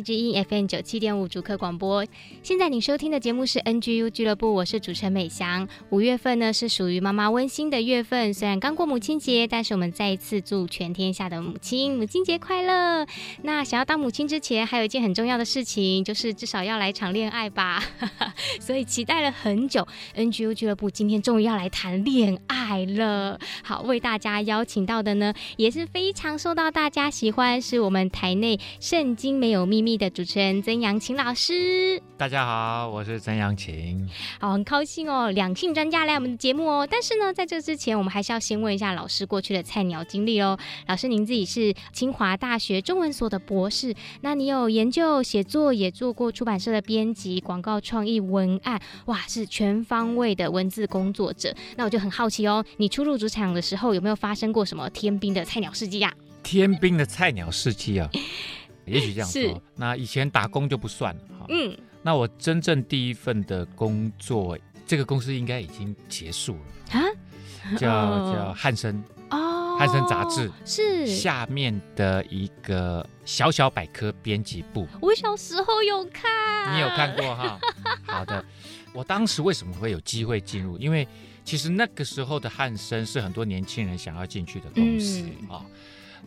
[0.00, 2.04] 之音 FM 九七点五主客广播。
[2.42, 5.68] 现在你收听的节目是 NGU 俱乐部，我是主持人美翔。
[5.90, 13.06] 五月份呢是属于妈妈温馨的月份，虽然刚过母亲节，但是我们再一次祝全天下的母亲母亲节快乐。
[13.42, 17.82] 那想要当母亲之前，还有一件很重要的事情，就是至少要来场恋爱吧。
[18.60, 19.86] 所以期待了很久
[20.16, 23.38] ，NGU 俱乐部今天终于要来谈恋爱了。
[23.62, 34.08] 好，为大家邀请到的呢，也是非常受到大家喜欢，是我们台内圣经没有秘密的主持人曾阳晴老师，大家好，我是曾阳晴。
[34.40, 36.88] 好，很高兴哦，两性专家来我们的节目哦。
[36.90, 40.58] 但是呢，在这之前，我们还是要先问一下老师过去的菜鸟经历哦。
[40.86, 51.54] 老师，您自己是清华大学中文所的博士，那你有研究写作，也做过出版社的编辑、广告创意文案，哇，是全方位的文字工作者。
[51.76, 56.12] 那我就很好奇哦，你初入职场的时候，有没有发生过什么天兵的菜鸟事迹啊？
[56.42, 58.08] 天兵的菜鸟事迹啊。
[58.88, 61.46] 也许这样说，那以前打工就不算了哈。
[61.48, 67.04] 嗯，那我真正第一份的工作，这个公司应该已经结束了啊，
[67.76, 74.86] 叫、哦、叫汉森哦，汉森杂志是下面的一个小小百科编辑部。
[75.00, 77.58] 我小时候有看，你有看过哈？
[78.06, 78.44] 好的，
[78.92, 80.78] 我当时为什么会有机会进入？
[80.78, 81.06] 因为
[81.44, 85.70] 其实那个时候的汉森是很多年轻人想要进去的公司啊、嗯，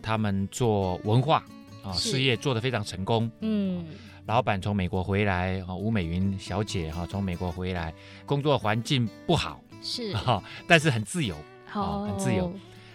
[0.02, 1.44] 他们做文化。
[1.84, 3.30] 啊，事业做得非常成功。
[3.42, 3.86] 嗯，
[4.26, 7.94] 老板从美国回来，啊，吴美云小姐哈，从美国回来，
[8.26, 12.54] 工作环境不好，是哈，但是很自由，好，很自由。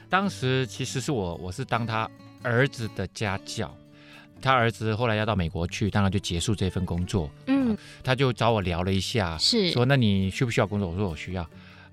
[0.09, 2.09] 当时其实是我，我是当他
[2.43, 3.75] 儿子的家教，
[4.41, 7.29] 他儿子后来要到美国去，当然就结束这份工作。
[7.47, 10.89] 嗯，他就找我聊了一下，是说，那你需不需要工作？
[10.89, 11.45] 我说我需要。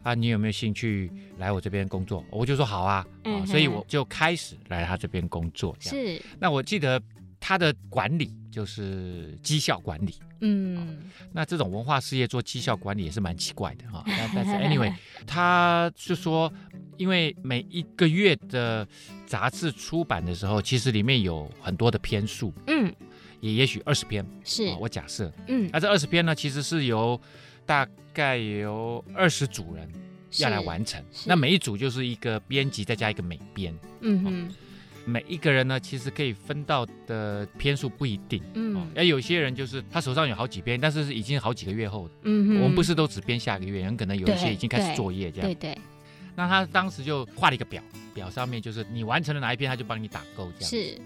[0.03, 2.23] 啊，你有没有兴趣来我这边工作？
[2.29, 5.75] 我就说好啊，嗯、啊，所以我就开始来他这边工作。
[5.79, 7.01] 是，那我记得
[7.39, 10.87] 他的管理就是绩效管理，嗯、啊，
[11.31, 14.31] 那这种文化事业做绩效管理也是蛮奇怪的哈、啊。
[14.35, 14.93] 但是 anyway，
[15.25, 16.51] 他就说，
[16.97, 18.87] 因为每一个月的
[19.25, 22.93] 杂志出版的时候，其实里面有很多的篇数，嗯，
[23.39, 27.19] 也也许二十篇，是、啊、我假设，嗯，那这二十篇呢，其实是由
[27.65, 29.89] 大概有二十组人
[30.39, 34.53] 要来完成，那每一组就是一个编辑再加一个美编，嗯哼、哦，
[35.05, 45.81] 每一个人呢其实可以分到的篇数不一定，嗯，而、哦、有些人就是他手上有好几篇，但是是已经好几个月后的，嗯哼，我们不是都只编下个月，很可能有一些已经开始作业这样，对对，对。
[46.35, 50.99] 那他当时就画了一个表，表上面就是你完成了哪一篇，他就帮你打勾这样，是。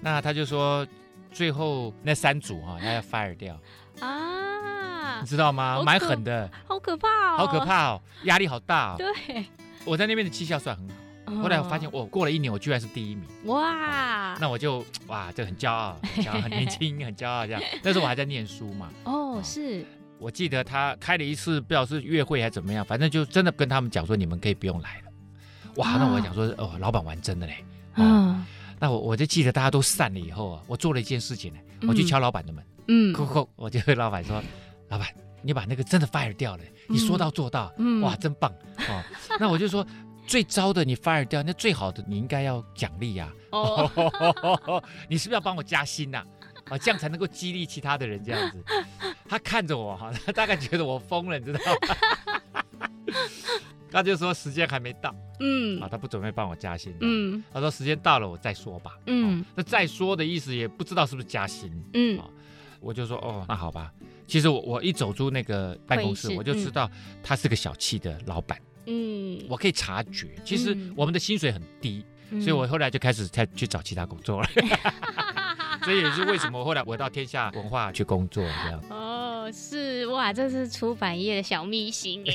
[0.00, 0.86] 那他就说
[1.32, 3.60] 最后那三组哈、哦，他要 fire 掉。
[3.98, 4.73] 啊。
[5.20, 5.82] 你知道吗？
[5.84, 8.96] 蛮狠的，好可怕哦，好可怕哦，压力好大哦。
[8.98, 9.46] 对，
[9.84, 10.94] 我在那边的绩效算很好，
[11.32, 13.24] 哦、后来我发现，我过了一年，我居然是第一名。
[13.46, 17.62] 哇，那我就哇，就很骄傲，很骄傲，很年轻，很骄傲这样。
[17.82, 18.90] 那时候我还在念书嘛。
[19.04, 19.84] 哦，是。
[20.18, 25.10] 我记得他开了一次，不知道是月会还是怎么样，反正就真的跟他们讲说，你们可以不用来了。
[25.76, 27.64] 哇，哦、那我讲说，哦，老板玩真的嘞。
[27.96, 28.44] 嗯、哦。
[28.78, 32.64] 那我我就记得大家都散了以后啊，我做了一件事情呢，我去敲老板的门。
[32.88, 33.14] 嗯。
[33.14, 34.42] 叩叩，我就跟老板说。
[34.94, 35.08] 老板，
[35.42, 38.50] 你把那个真的 fire 掉了，你说到做到，嗯、哇，真棒
[38.88, 39.02] 哦！
[39.40, 39.84] 那我就说，
[40.24, 43.32] 最糟的你 fire 掉，那最好的你应该要奖励呀。
[43.50, 46.24] 哦， 你是不是要帮我加薪呐？
[46.70, 48.64] 啊，这样才能够激励其他的人这样子。
[49.28, 51.58] 他看着我哈，他大概觉得我疯了，你知道
[52.54, 52.62] 吗？
[53.90, 62.20] 他就说时间还没到，嗯，啊，他不准备帮我加薪，嗯，他说时间到了我再说吧，嗯，那再说的意思也不知道是不是加薪，嗯，
[62.80, 63.92] 我就说哦，那好吧。
[64.26, 66.90] 其实我我一走出那个办公室，我就知道
[67.22, 68.58] 他是个小气的老板。
[68.86, 74.48] 嗯，我可以察觉，其实我们的薪水很低，嗯、所以我后来就开始再去找其他工作了。
[75.84, 78.82] 所以也是为什么后来我到天下文化去工作这样。
[78.90, 82.34] 哦，哦，是哇，这是出版业的小秘辛耶。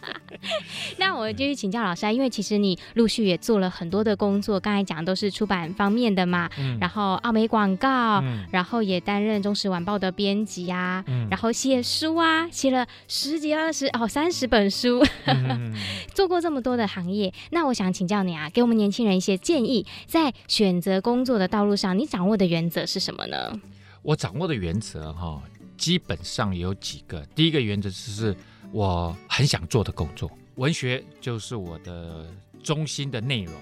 [0.96, 15.74] 那我就去请教老师啊，因为其实你陆续也做了很多的工作，刚才讲都是出版方面的嘛，嗯、然后奥美广告，嗯、然后也担任中时晚报的编辑啊，嗯、然后写书啊，写了十几二十哦三十本书，嗯、
[16.14, 23.60] 做过这么多的行业，那我想请教你啊，给我们年轻人一些建议，在选择工作的道路上，你掌握的原则是什么呢？
[24.02, 25.40] 我掌握的原则哈，
[25.82, 28.34] 基本上有几个，第一个原则就是。
[28.74, 32.26] 我很想做的工作，文学就是我的
[32.62, 33.54] 中心的内容。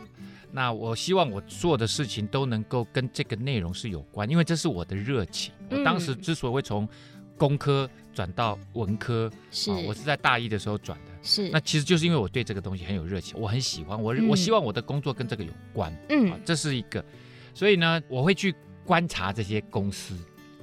[0.52, 5.52] 那我希望我做的事情都能够跟这个内容是有关，因为这是我的热情。
[5.69, 6.88] 我当时之所以会从
[7.37, 11.11] 工科转到文科，是、啊、我是在大一的时候转的。
[11.25, 15.93] 是，那其实就是因为我对这个东西很有热情，我很喜欢我，我希望我的工作跟这个有关。
[16.11, 17.05] 嗯、啊，这是一个。
[17.52, 20.16] 所以呢，我会去观察这些公司。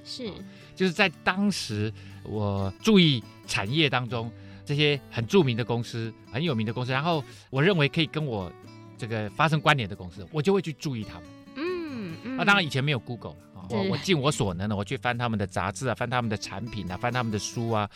[0.08, 0.34] 是、啊，
[0.74, 1.94] 就是在当时
[2.24, 3.22] 我注意。
[3.48, 4.30] 产业当中
[4.66, 8.52] 这些很著名的公司，很有名的公司，然后我认为可以跟我
[8.98, 11.24] 这个发生关联的公司，我就会去注意他们。
[11.56, 13.38] 嗯，那、嗯啊、当然以前没有 Google
[13.70, 17.90] 我我尽我所能的，我去翻他们的杂志啊，翻他们的产品啊，翻他们的书啊，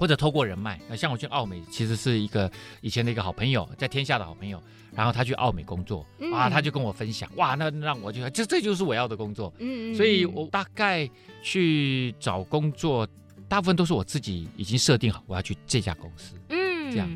[0.00, 0.80] 或者透过人脉。
[0.96, 2.50] 像我去澳美，其实是一个
[2.80, 4.60] 以前的一个好朋友，在天下的好朋友，
[4.96, 9.52] 然后他去澳美工作啊，他就跟我分享，哇，那让我就这这就是我要的工作。
[9.58, 11.08] 嗯，所以我大概
[11.42, 13.06] 去找工作。
[13.48, 17.10] 大部分都是我自己已经设定好，我要去这家公司，嗯，这样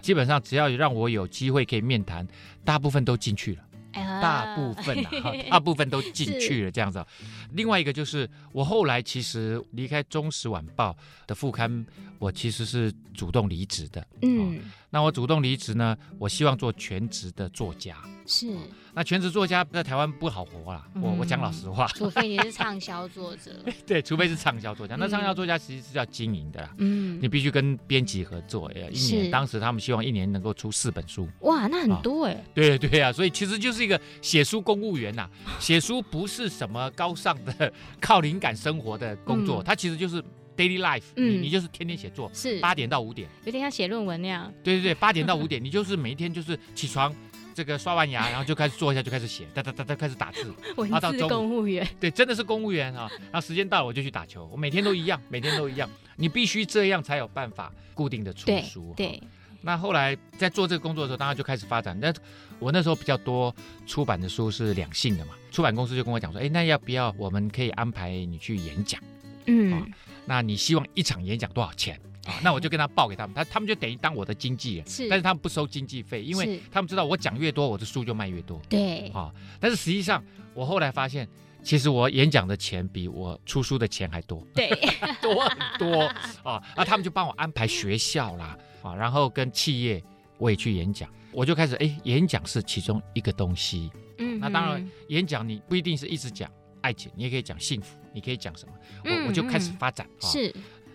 [0.00, 2.26] 基本上只要让我有机会可以面谈，
[2.64, 3.62] 大部分都进去了，
[3.94, 7.04] 大部分啊， 大部分都进去了，这样子。
[7.52, 10.90] 另外一个就是我后来其实离开《中时晚报》
[11.26, 11.84] 的副刊，
[12.18, 14.60] 我其实是主动离职的，嗯，
[14.90, 17.96] 那我主动离职呢，我希望做全职的作家，
[18.26, 18.56] 是。
[18.96, 23.50] 那全职作家在台湾不好活啦，我我讲老实话，除非你是畅销作者。
[23.84, 24.94] 对，除非是畅销作家。
[24.96, 31.28] 那畅销作家其实是要经营的啦，嗯，你必须跟编辑合作，哎，一年当时他们希望一年能够出四本书。
[31.40, 32.44] 哇，那很多哎。
[32.54, 35.28] 对对呀，所以其实就是一个写书公务员呐。
[35.58, 40.22] 写书不是什么高尚的靠灵感生活的工作，它其实就是
[40.56, 44.52] daily life，你你就是天天写作，是八点到五点，有点像写论文那样。
[44.62, 47.12] 对对对，八点到五点，你就是每一天就是起床。
[47.54, 50.52] 这个刷完牙，然后就开始坐一下，就开始写，哒哒哒哒开始打字。
[50.76, 53.08] 文字公务员，对，真的是公务员啊。
[53.30, 54.46] 然后时间到了，我就去打球。
[54.52, 55.88] 我每天都一样，每天都一样。
[56.16, 58.92] 你必须这样才有办法固定的出书。
[58.96, 59.06] 对。
[59.06, 59.22] 对，
[59.62, 61.98] 那后来在做这个工作的时候，当然就开始发展。
[61.98, 62.12] 那
[62.58, 63.54] 我那时候比较多
[63.86, 69.00] 出版的书是两性的嘛，出版公司就跟我讲说，哎，那要不要我们可以安排你去演讲？
[69.46, 69.86] 嗯、啊，
[70.26, 72.00] 那你希望一场演讲多少钱？
[72.26, 78.60] 啊，那我就跟他报给他们，他他们就等于当我的经纪人，是，但是他们不收经纪费，因为他们知道我讲越多，我的书就卖越多。
[78.68, 80.24] 对，啊，但是实际上
[80.54, 81.28] 我后来发现，
[81.62, 84.68] 其实我演讲的钱比我出书的钱还多，对，
[85.20, 86.02] 多很多
[86.42, 86.62] 啊。
[86.76, 90.02] 那他们就帮我安排学校啦，啊，然后跟企业
[90.38, 93.90] 我也去演讲，我就开始哎，演讲是其中一个东西。
[94.18, 96.50] 嗯，那当然演讲你不一定是一直讲
[96.80, 98.74] 爱情，你也可以讲幸福，你可以讲什么，
[99.04, 100.06] 我我就开始发展。
[100.20, 100.54] 是。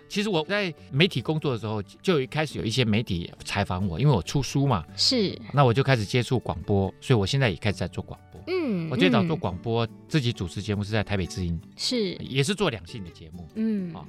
[0.10, 8.42] 其实我在媒体工作的时候，就一开始有一些媒体采访我，因为我出书嘛，是，那我就开始接触广播，所以我现在也开始在做广播。
[8.48, 13.48] 嗯，我最早做广播，嗯、自己主持节目是在台北之音，是，也是做两性的节目。
[13.54, 14.04] 嗯，啊，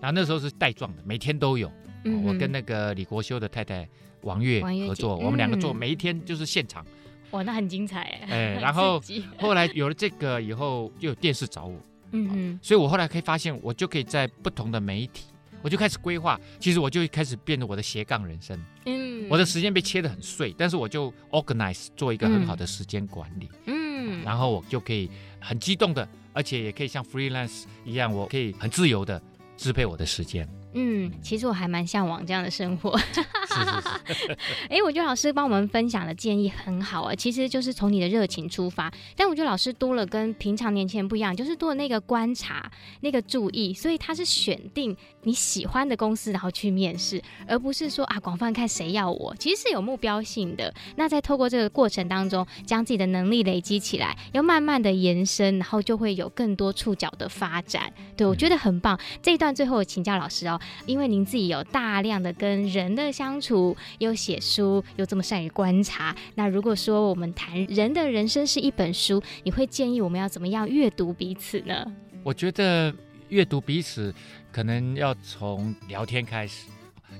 [0.00, 1.72] 然后那时候是带状的，每天都有。
[2.04, 3.88] 嗯，我跟那个李国修的太太
[4.20, 6.84] 王月合作，我们两个做，每一天就是现场。
[7.30, 8.26] 哇，那很精彩哎。
[8.28, 9.02] 哎， 然后
[9.38, 11.80] 后来有了这个以后，就有电视找我。
[12.12, 15.24] 嗯嗯，所以我后来可以发现，我就可以在不同的媒体。
[15.62, 18.58] 我就开始规划，其实我就开始变得我的斜杠人生。
[18.84, 23.48] 嗯，我的时间被切得很碎，但是我就 organize 做一个很好的时间管理。
[23.66, 25.10] 嗯，然后我就可以
[25.40, 29.20] 很激动的，而且也可以像 freelance 一样，我可以很自由的
[29.56, 30.48] 支配我的时间。
[30.78, 32.98] 嗯，其实我还蛮向往这样的生活。
[32.98, 34.38] 是是是。
[34.68, 38.92] 哎， 我觉得老师帮我们分享的建议很好啊，其实就是从你的热情出发。
[39.16, 42.70] 但我觉得老师多了跟平常年轻人不一样，就是多了那个观察、
[43.00, 44.94] 那个注意，所以他是选定
[45.26, 49.34] 你喜欢的公司，然后去面试，而不是说啊广泛看谁要我。
[49.40, 50.72] 其实是有目标性的。
[50.94, 57.92] 那在透过这个过程当中，将自己的能力累积起来，要慢慢的延伸，然后就会有更多触角的发展。
[58.16, 58.96] 对，我觉得很棒。
[59.20, 60.60] 这一段最后请教老师哦。
[60.86, 71.84] 因为您自己有大量的跟人的相处，又写书，又这么善于观察，那如果说我们谈人的人生是一本书，你会建议我们要怎么样阅读彼此呢？
[72.22, 72.94] 我觉得
[73.28, 74.14] 阅读彼此
[74.56, 76.64] 可能要从聊天开始，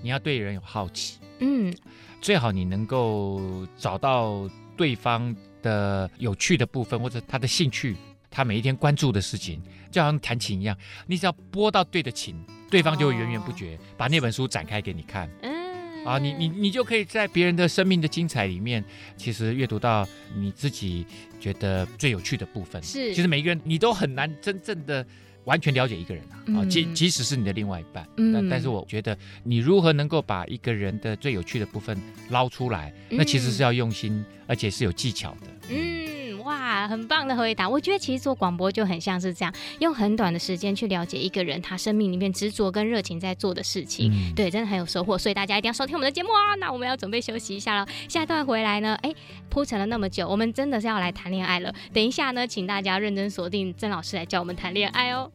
[0.03, 1.71] 你要对人有好奇，嗯，
[2.23, 7.95] 最好你能够找到对方的有趣的部分，或者他的兴趣，
[8.31, 10.75] 他每一天关注的事情，就好像弹琴一样，
[11.07, 12.43] 你只要拨到对的琴。
[12.71, 15.31] 对方就会源源不绝把那本书展开给你看。
[15.43, 18.83] 嗯，啊，你你你就可以在别人的生命的精彩里面，
[19.19, 21.05] 其实阅读到你自己
[21.39, 22.83] 觉得最有趣的部分。
[22.83, 25.07] 是，其实每一个人你都很难真正的。
[25.47, 31.97] 完全了解一个人啊，啊、嗯，即即使是你的另外一半，嗯、但但是我觉得你如何能够把一个人的最有趣的部分
[32.29, 35.47] 捞出来，嗯、那其实是要用心，而且是有技巧的。
[35.71, 36.07] 嗯，
[36.47, 37.69] 哇，很棒的回答。
[37.69, 45.19] 我觉得其实做广播就很像是这样，用很短的时间去了解一个人他生命里面执着跟热情在做的事情，嗯、对，真的很有收获。
[45.19, 46.55] 所以大家一定要收听我们的节目啊！
[46.61, 49.13] 那我们要准备休息一下了，下一段回来呢，哎，
[49.49, 51.75] 铺陈了那么久，我们真的是要来谈恋爱了。
[51.93, 55.29] 等一下呢，请大家认真锁定曾老师来教我们谈恋爱哦。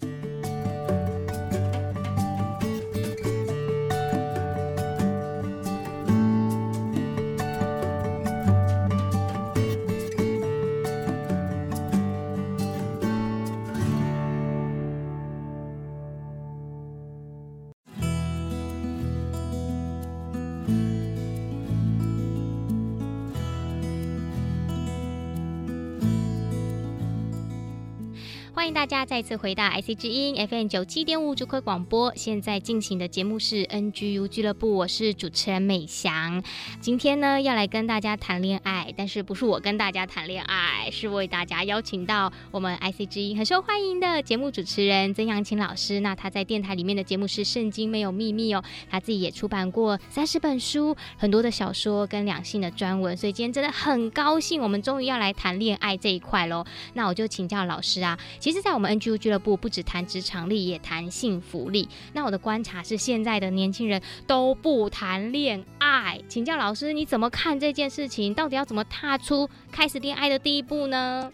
[28.61, 32.13] 欢迎大家再次回到 IC 之音 FM 九七点五主客广播。
[32.15, 36.43] 现在进行的节目是 NGU 俱乐部，我是主持人美翔。
[36.79, 45.99] 今天呢，要来跟大家谈恋爱，但是不是我跟大家谈恋爱，是为大家邀请到我们 IC 之音很受欢迎的节目主持人曾阳晴老师。
[46.01, 53.17] 那他在电台里面的节目是《圣经没有秘密》哦，他自己也出版过三十本书，很多的小说跟两性的专文。
[53.17, 56.63] 所以今天真的很高兴，我们终于要来谈恋爱这一块喽。
[56.93, 61.87] 那我就请教老师啊，其，在我们 NGO 俱乐部，不只谈职场力，也谈幸福利。
[62.13, 66.19] 那我的观察是，现在的年轻人都不谈恋爱。
[66.27, 68.33] 请教老师，你怎么看这件事情？
[68.33, 71.31] 到底要怎么踏出开始恋爱的第一步呢？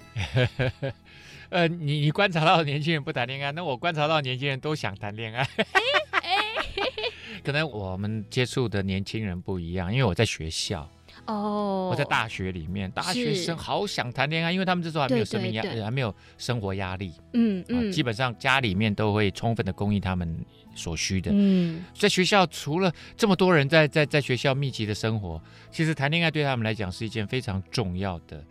[1.50, 5.48] 呃，你你观察到年轻人不谈恋爱，那我观察到年轻人都想谈恋爱。
[7.42, 10.90] 可能我们接触的年轻人不一样，因为我在学校。
[11.28, 17.14] 哦，我在大学里面，大学生好想谈恋爱，因为他们这时候还没有生命压，还没有生活压力。
[17.34, 20.40] 嗯嗯，基本上家里面都会充分的供应他们
[20.74, 21.30] 所需的。
[21.34, 28.42] 嗯，在学校除了这么多人在在在学校密集的生活，其实谈恋爱对他们来讲是一件非常重要的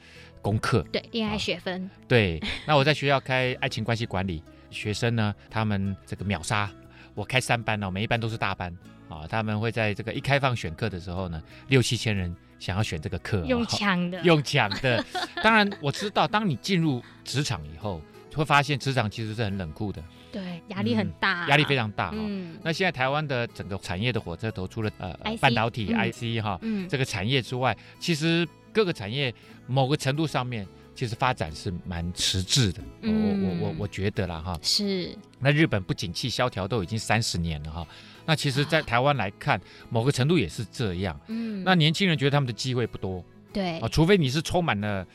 [0.42, 0.82] 功课。
[0.92, 1.88] 对，恋爱学分。
[2.06, 6.70] 对，那我在学校开爱情关系管理，学生呢，他们这个秒杀。
[7.14, 8.70] 我开三班呢，每一班都是大班
[9.08, 12.36] 啊，他们会在这个一开放选课的时候呢，六七千人。
[12.58, 15.04] 想要选这个课，用抢的，用抢的。
[15.42, 18.00] 当然，我知道，当你进入职场以后，
[18.34, 22.10] 会发现职场其实是很冷酷的，对，压力很大，啊，压、嗯、力非常大。
[22.14, 29.32] 嗯，那现在台湾的整个产业的火车头，除了呃 IC, 半导体、嗯、IC 哈，嗯，这个产业之外，其实各个产业
[29.66, 32.82] 某个程度上面，其实发展是蛮迟滞的。
[33.02, 35.16] 嗯、我我我我觉得啦哈，是。
[35.38, 37.86] 那日本不景气萧条都已经三十年了哈。
[38.26, 41.18] 那其实，在台湾来看，某个程度也是这样。
[41.28, 43.24] 嗯，那年轻人觉得他们的机会不多。
[43.52, 45.06] 对啊，除非你是充满了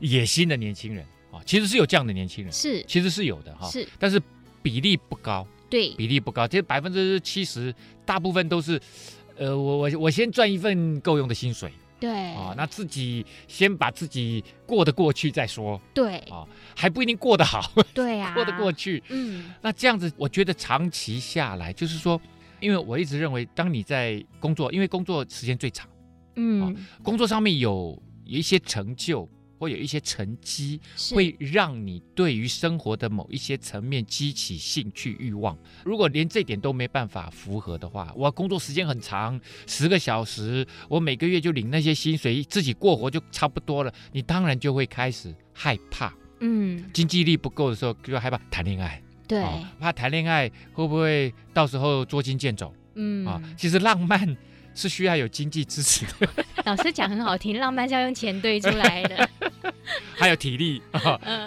[0.00, 3.68] 野心的年轻人啊，其实是有这样的年轻人，是，其实是有的哈。
[3.68, 4.20] 是，但是
[4.62, 5.46] 比例不高。
[5.68, 8.80] 对，比例不高，其实百分之七十，大部分都是，
[9.36, 11.70] 呃，我我我先赚一份够用的薪水。
[12.00, 15.80] 对啊，那自己先把自己过得过去再说。
[15.92, 17.70] 对啊，还不一定过得好。
[17.92, 19.02] 对啊， 过得过去。
[19.08, 22.20] 嗯，那这样子，我觉得长期下来，就是说。
[22.60, 25.88] 因为我一直认为，当你在工作，因为工作时间最长，
[26.36, 30.80] 嗯、哦，工作上面有有一些成就或有一些成绩，
[31.14, 35.56] 会让你对于生活的某一些层面激起兴趣欲望。
[35.84, 49.02] 如果连这点都没办法符合的话，我工作时间很长，十个小时，我每个月就领那些薪水，自己过活就差不多了，你当然就会开始害怕，嗯，经济力不够的时候就害怕谈恋爱。
[49.26, 52.72] 对、哦，怕谈恋爱会不会到时候捉襟见肘？
[52.94, 54.36] 嗯啊、哦，其实浪漫
[54.74, 56.44] 是需要有经济支持的。
[56.64, 59.28] 老师讲很好听，浪漫是要用钱堆出来的，
[60.16, 60.82] 还有体力。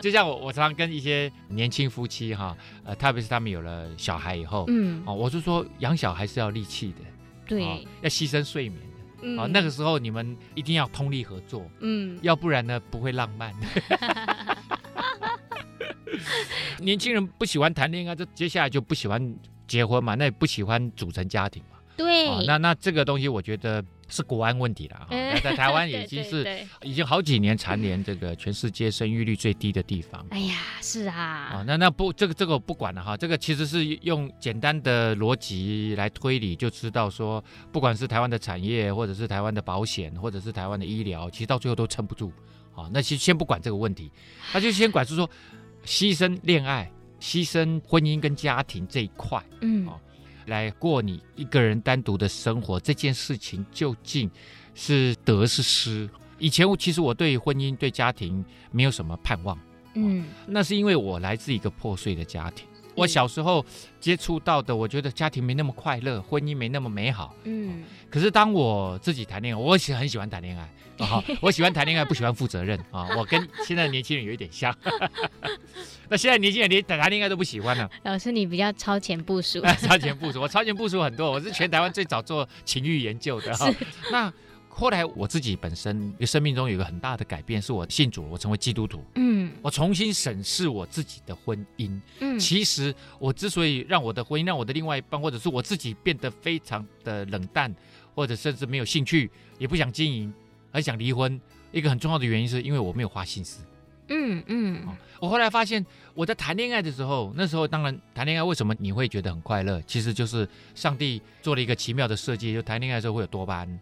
[0.01, 7.01] 就像我，我常常跟一些年轻夫妻哈，呃，特别是他们有了小孩以后，嗯，哦，我是说养小孩是要力气的，
[7.47, 8.87] 对、哦，要牺牲睡眠的。
[9.21, 13.53] 嗯、哦，那个时候你们一定要通力合作，嗯，要不然呢不会浪漫。
[16.79, 19.35] 年轻人不喜欢谈恋爱，这接下来就不喜欢
[19.67, 20.15] 结婚嘛？
[20.15, 21.77] 那也不喜欢组成家庭嘛？
[21.97, 25.07] 对，哦、那那这个东西我觉得是国安问题了哈。
[25.43, 26.47] 在台湾已经是
[26.81, 30.25] 已经好几年蝉联这个全世界生育率最低的地方。
[30.29, 31.13] 哎呀，是啊。
[31.17, 33.17] 啊、哦，那那不这个这个我不管了哈。
[33.17, 42.29] 这个其实是用简单的逻辑来推理，就知道说，不管是台湾的产业，或者是台湾的保险，或者是台湾的医疗，其实到最后都撑不住。
[42.73, 44.09] 啊、哦，那先先不管这个问题，
[44.53, 45.29] 那就先管是说。
[45.85, 49.99] 牺牲恋爱、牺牲婚姻跟家庭这一块，嗯，哦，
[50.45, 54.29] 来过你一个人单独的生活，这件事情究竟
[54.75, 56.09] 是得是失？
[56.37, 59.57] 以前我其实我对婚姻、对家庭没有什么盼望，
[59.95, 62.65] 嗯，那是因为我来自一个破碎的家庭。
[62.95, 63.65] 我小时候
[63.99, 67.33] 接触到的，我觉得家庭没那么快乐，婚姻没那么美好。
[67.45, 70.69] 嗯，可是当我自己谈恋爱，我喜很喜欢谈恋爱
[71.03, 73.07] 啊，我喜欢谈恋爱，不喜欢负责任啊。
[73.17, 74.75] 我跟现在的年轻人有一点像。
[76.09, 77.89] 那现在年轻人连谈恋爱都不喜欢了。
[78.03, 79.61] 老师，你比较超前部署。
[79.81, 83.71] 超前部署，我超前部署很多，我是全台湾最早做情欲研究的哈。
[84.11, 84.31] 那。
[84.71, 89.03] 后来我自己本身生命中有一个很大的改变，是我信主，我成为基督徒。
[89.15, 91.99] 嗯，我重新审视我自己的婚姻。
[92.21, 97.75] 嗯，其实我之所以让我的婚姻，让我的另外一半，或者是我自己变得非常的冷淡，
[98.15, 100.33] 或者甚至没有兴趣，也不想经营，
[100.71, 101.39] 很想离婚，
[101.71, 103.63] 一个很重要的原因是因为我没有花心思。
[104.11, 104.87] 嗯嗯，
[105.19, 105.85] 我后来发现
[106.15, 109.79] 我在谈恋爱的时候，那时候当然谈恋爱为什么你会觉得很快乐？
[109.83, 113.79] 其实就是上帝做了一个奇妙的设计，就谈恋爱的时候会有多巴胺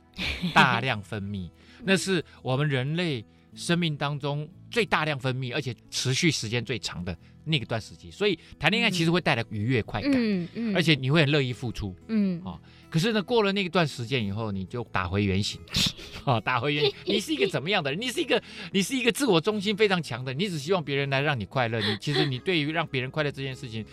[0.54, 1.50] 大量分泌，
[1.86, 3.24] 那是我们人类
[3.56, 8.12] 生命当中最大量分泌，而且持续时间最长的那个段时期。
[8.12, 12.60] 所以谈恋爱其实会带来愉悦快感，嗯嗯，而且你会很乐意付出，嗯啊。
[12.90, 15.60] 可是呢，过了那一段时间以后，你就打回原形，
[16.24, 16.94] 啊， 打回原形。
[17.06, 18.00] 你是一个怎么样的人？
[18.00, 21.82] 你是一个，你是一个自我中心非常强的，你只希望别人来让你快乐。
[21.82, 23.86] 你其实你对于让别人快乐这件事情，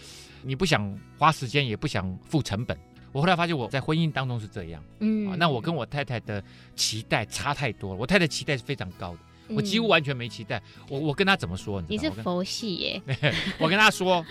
[0.43, 2.79] 你不想花时间，也不想付成本。
[3.11, 6.43] 我后来发现我在婚姻当中是这样，嗯，啊，那我跟我太太的
[6.77, 8.01] 期待差太多了。
[8.01, 10.63] 我太太期待是非常高的，我几乎完全没期待。
[10.89, 11.83] 我我跟他怎么说？
[11.89, 13.03] 你是佛系耶？
[13.59, 14.25] 我跟他说，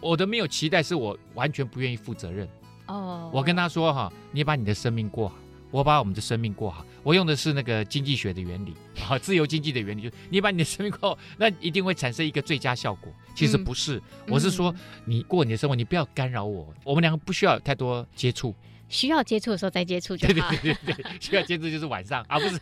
[0.00, 2.48] 我的没有期待是我完全不愿意负责任。
[2.86, 5.36] 哦，我跟他说哈，你把你的生命过好，
[5.70, 6.84] 我把我们的生命过好。
[7.02, 8.74] 我用的是那个经济学的原理，
[9.08, 13.12] 啊，自由经济的原理，就是你把你的生命过好，那一定会产生一个最佳效果。
[13.34, 18.54] 其实不是，我是说你过你的生活，你不要干扰我，我们两个不需要太多接触。
[18.88, 20.50] 需要接触的时候再接触就好。
[20.50, 22.58] 对对对对，需要接触就是晚上啊，不是，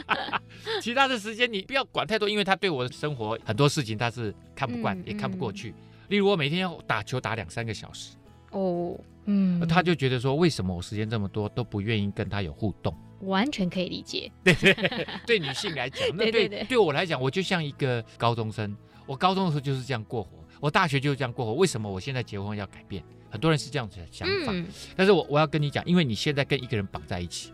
[0.80, 5.74] 其他的时间你不要管太多，因为他对我的生活很多事情他是看不惯也看不过去。
[6.08, 8.16] 例如我每天要打球打两三个小时。
[8.50, 8.98] 哦。
[9.26, 12.94] 嗯，他就觉得说，为什么我时间这么多都不愿意跟他有互动？
[13.20, 14.30] 完全可以理解。
[14.44, 18.76] 对对，对女性来讲，那 对对我来讲，我就像一个高中生。
[19.06, 21.52] 我高中的时候就是这样过活，我大学就是这样过活。
[21.52, 23.04] 为什么我现在结婚要改变？
[23.28, 24.52] 很多人是这样子的想法。
[24.54, 27.52] 嗯、但是我我要跟你讲，因为你现在跟一个人绑在一起，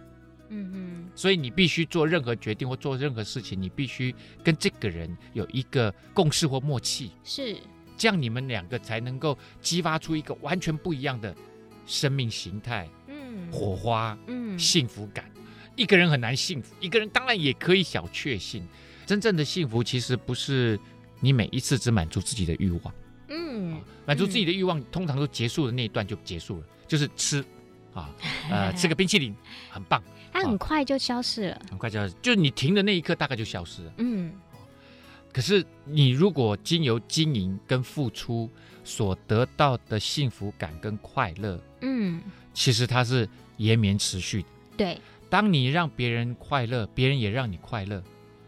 [0.49, 7.57] 嗯嗯，所以你必须做任何决定或做任何事情，你必须跟这个人有一个共识或默契，是
[7.99, 11.35] 这样，你们两个才能够激发出一个完全不一样的。
[11.87, 15.29] 生命形态，嗯，火花，嗯，幸福感，
[15.75, 18.65] 一个人很难幸福，一个人当然也可以小确幸。
[19.05, 20.79] 真正的幸福其实不是
[21.19, 22.95] 你每一次只满足自己的欲望，
[23.31, 27.45] 嗯，满足自己的欲望通常都结束的那一段就结束了，就是吃，
[27.95, 28.11] 啊，
[28.51, 29.35] 呃，吃个冰淇淋
[29.71, 34.33] 很棒，它很快就消失了，很快就消失，就是你停的那一刻大概就消失了，嗯。
[35.33, 38.51] 可是你如果经由经营跟付出
[38.83, 42.21] 所得到的幸福感跟快乐，嗯，
[42.53, 44.49] 其实它是延绵持续的。
[44.77, 48.03] 对，当你让别人快乐，别人也让你快乐，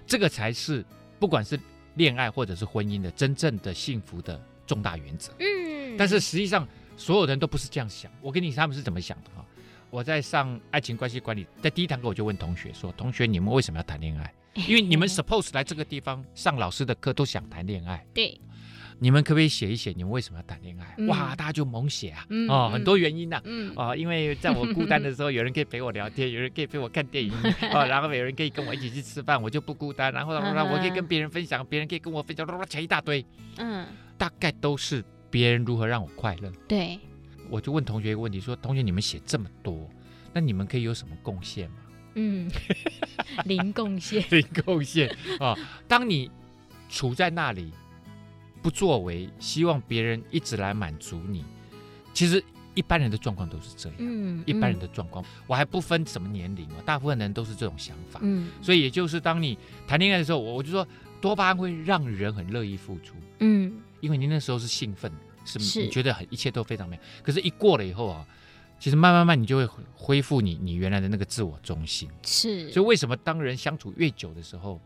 [0.09, 0.85] 这个才是
[1.21, 1.57] 不管是
[1.95, 5.33] 恋爱或者是婚姻的真正的幸福的重大原则。
[5.39, 8.11] 嗯，但是实际上所有人都不是这样想。
[8.23, 9.45] 我跟你他们是怎么想的哈？
[9.91, 14.33] 我在上爱情关系管理，在第一堂课我就问同学说：“同学，你们为什么要谈恋爱？”
[14.69, 18.39] 因为你们 suppose 来这个地方上老师的课都想谈恋爱，对，
[18.99, 20.95] 你们可不可以写一写你们为什么要谈恋爱？
[20.99, 27.33] 嗯、哇，大家就猛写啊，嗯、哦，很多原因呐、啊，嗯，哦，因为在我孤单的时候，有人可以陪我聊天， 有人可以陪我看电影，
[27.73, 33.25] 哦，然后有人可以跟我一起去吃饭，我就不孤单，然后然后我可以跟别人分享，别人可以跟我分享，讲一大堆，
[33.57, 33.87] 嗯，
[34.23, 36.49] 大概都是别人如何让我快乐。
[36.69, 36.97] 对，
[37.51, 39.91] 我就问同学一个问题，说，同学你们写这么多，
[40.33, 41.77] 那你们可以有什么贡献吗？
[42.15, 42.49] 嗯，
[43.47, 45.09] 零贡献，零贡献
[45.41, 45.57] 啊！
[45.89, 46.31] 当你
[46.89, 47.73] 处在那里
[48.63, 51.45] 不作为，希望别人一直来满足你，
[52.15, 52.41] 其实
[52.75, 53.99] 一般人的状况都是这样。
[53.99, 58.21] 嗯，一般人的状况，我还不分什么年龄啊，大部分人都是这种想法。
[58.23, 60.87] 嗯，所以也就是当你谈恋爱的时候，我我就说
[61.21, 63.17] 多巴胺会让人很乐意付出。
[63.41, 65.11] 嗯，因为你那时候是兴奋，
[65.47, 67.03] 是你觉得很一切都非常美好。
[67.23, 68.27] 可是，一过了以后啊。
[68.79, 72.11] 其实慢慢慢，你就会恢复你你原来的那个自我中心。
[72.25, 74.81] 是，所以为什么当人相处越久的时候，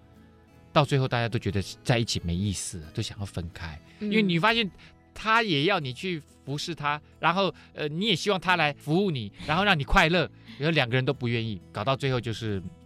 [0.70, 3.80] 到最后大家都觉得在一起没意思，都想要分开？
[4.00, 4.70] 因为你发现
[5.14, 12.62] 他也要你去服侍他，然后呃你也希望他来服务你，然后让你快乐，然后两个人都不愿意，搞到最后就是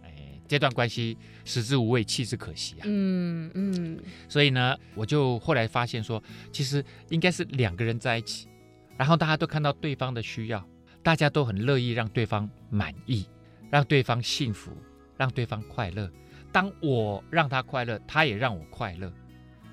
[0.51, 2.83] 这段关系食之无味，弃之可惜啊。
[2.83, 3.97] 嗯嗯。
[4.27, 8.49] 所以呢，我就后来发现说，其实应该是两个人在一起，
[8.97, 10.61] 然后大家都看到对方的需要。
[11.01, 13.25] 大家都很乐意让对方满意，
[13.71, 14.71] 让对方幸福，
[15.17, 16.11] 让对方快乐。
[16.51, 19.11] 当我让他快乐，他也让我快乐，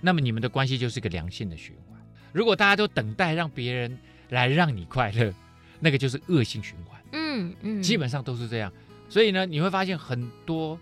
[0.01, 2.01] 那么你们的关系就是一个良性的循环。
[2.33, 5.35] 如果大家都等待让别人来让你快乐，
[5.81, 6.99] 那个就是恶性循环。
[7.13, 8.73] 嗯嗯，基本上都是这样。
[9.09, 10.79] 所以呢，你会发现很多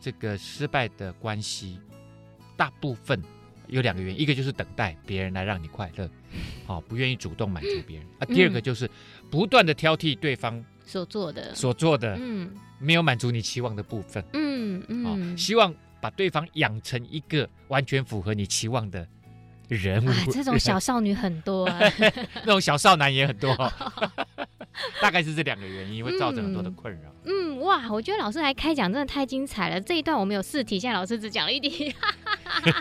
[0.00, 1.78] 这个失败的关系，
[2.56, 3.22] 大部分
[3.66, 6.08] 有两个原因，一个就是等待别人来让你快乐，
[6.66, 8.06] 好、 哦，不愿意主动满足别人。
[8.18, 8.90] 啊；第二个就是
[9.30, 11.54] 不断的挑剔对方所做的。
[11.54, 19.06] 所做的，嗯，没有满足你期望的部分，嗯嗯，哦，希望把对方养成一个完全符合你期望的
[19.68, 20.32] 人物。
[20.32, 21.78] 这种小少女很多啊，
[22.44, 23.54] 那种小少男也很多。
[25.00, 27.10] 大概是这两个原因会造成很多的困扰。
[27.24, 29.80] 嗯，哇，我觉得老师来开讲真的太精彩了。
[29.80, 31.92] 这一段我们有四题，现在老师只讲了一题，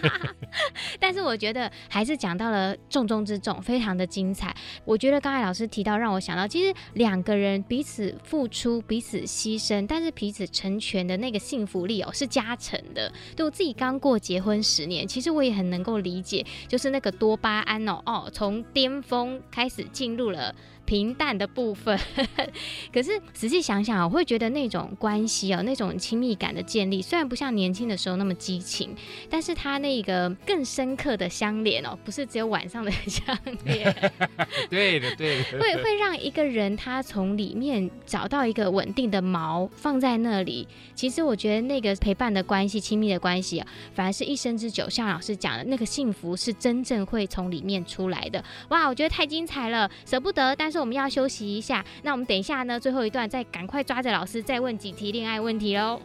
[0.99, 4.55] 但是我觉得还是讲到了重中之重，非常的精彩。
[4.83, 13.11] 我觉得刚才老师提到，让我想到，其实两个人彼此付出、彼此牺牲，但是彼此成全的那个幸福力哦，是加成的。
[13.35, 20.53] 对我自己刚过结婚十年，其实我也很能够理解，就是那个多巴胺哦哦，从巅峰开始进入了。
[20.85, 21.99] 平淡的部分，
[22.93, 28.95] 可是仔细想想，我会觉得那种关系哦，那种亲密感的建立，虽然不像年轻的时候那么激情，
[29.29, 33.93] 但是它那个更深刻的相连哦，不是只有晚上的相连。
[34.69, 40.67] 对的，对的，会会让一个人他从里面找到一个稳定的锚放在那里。
[40.93, 44.87] 其实我觉得那个陪伴的关系、亲密的关系啊，反而是一生之久。
[44.89, 48.43] 像老师讲的，那个幸福是真正会从里面出来的。
[48.69, 50.74] 哇，我觉得太精彩了，舍不得，但是。
[50.75, 56.01] 是我们要休息一下，那我们等一下呢，最后一段再赶快抓着老师再问几题恋爱问题喽。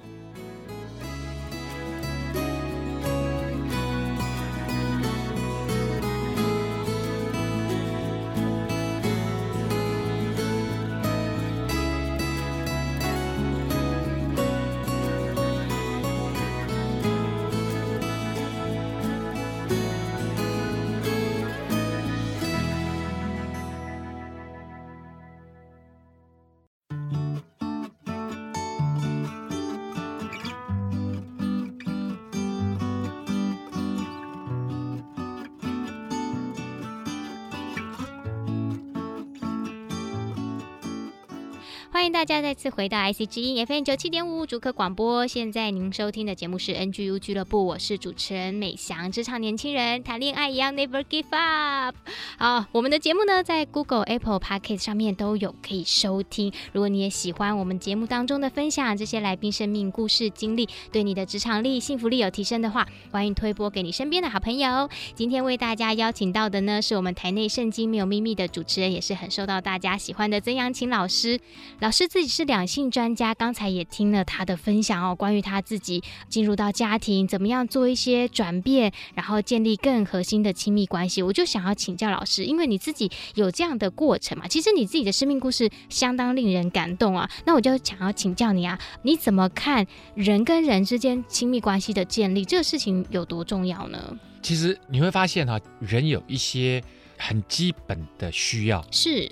[42.20, 45.26] 大家再次回到 IC 之音 FM 九七点五主客广播。
[45.26, 49.10] 现在您收听的节目是 NGU 俱乐部，我是主持人美翔。
[49.10, 51.96] 职场年轻人谈恋爱一样，Never give up。
[52.36, 56.52] 好，我们的节目呢，在 Google、Apple Podcast 上面都有可以收听。
[56.74, 64.90] 如果你也喜欢我们节目当中的分享，这些来宾生命故事经历，对你的职场力、幸福力有提升的话，欢迎推播给你身边的好朋友。
[65.14, 71.40] 今天为大家邀请到的呢，是我们台内圣经没有秘密的主持人，也是很受到大家喜欢的曾阳晴老师。
[71.78, 81.22] 老师自己是两性专家，刚才也听了他的分享哦，关于他自己进入到家庭，怎么样做一些转变，然后建立更核心的亲密关系。
[81.22, 87.30] 我就想要请教老师，因为你自己有这样的过程嘛，其实你自己的生命故事相当令人感动啊。
[87.44, 94.18] 那我就想要请教你啊，你怎么看人跟人之间亲密关系的建立，这个事情有多重要呢？
[94.42, 96.82] 其实你会发现哈，人有一些
[97.16, 99.30] 很基本的需要是。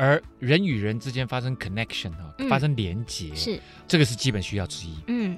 [0.00, 4.96] 而人与人之间发生 connection 啊，发生连结，是这个是基本需要之一。
[5.08, 5.36] 嗯，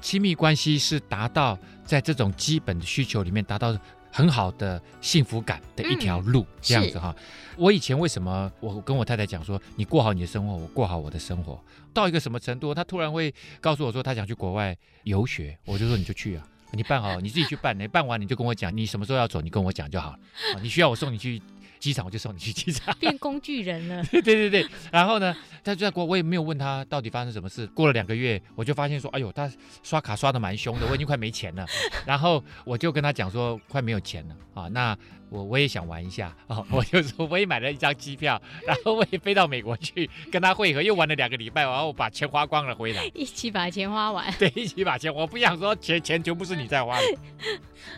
[0.00, 3.76] 亲密关系是达到在这种基本的需求里面达到
[4.12, 7.12] 很好的幸福感的一条路，嗯、这样子哈。
[7.56, 11.60] 我以前为什么我跟我太太讲说，你过好你的生活，我过好我的生活，
[11.92, 20.18] 到一个什么程度，她突然会告诉我说，她想去国外游学，我就说你就去啊，你办好，你自己去办，你办完你就跟我讲，你什么时候要走，你跟我讲就好了。
[20.62, 21.42] 你需要我送你去。
[21.86, 24.02] 机场我就送你去机场，变工具人了。
[24.10, 27.64] 对对对，然后呢，他就在国，我也没有问他到底发生什么事。
[27.68, 29.48] 过了两个月，我就发现说，哎呦，他
[29.84, 31.64] 刷卡刷的蛮凶的，我已经快没钱了。
[32.04, 34.98] 然后我就跟他讲说，快没有钱了啊，那
[35.30, 44.32] 我我也想玩一下啊，我就说我也买了一张机票，然后我也飞到美国去跟他会合，又玩了两个礼拜，然后我把钱花光了回来，一起把钱花完。
[44.40, 47.06] 对，一起把钱，我不想说钱钱全部是你在花的，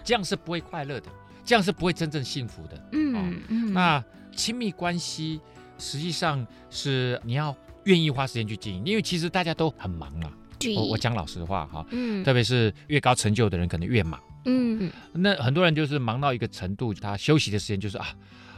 [0.05, 1.11] 这样是不会快乐的。
[1.49, 2.77] 这样是不会真正幸福的。
[2.93, 4.05] 嗯嗯，嗯，那
[4.37, 5.41] 亲密关系
[5.79, 10.31] 实际上是你要愿意花时间去经营，因为其实大家都很忙啊。
[10.77, 14.21] 我我讲老实话哈，嗯，特别是越高成就的人可能越忙。
[14.45, 18.09] 嗯，那很多人就是忙到一个程度，他休息的时间就是啊，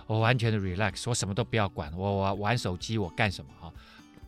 [0.08, 3.72] 我完全的 relax，我什么都不要管，我我玩手机，我干什么哈？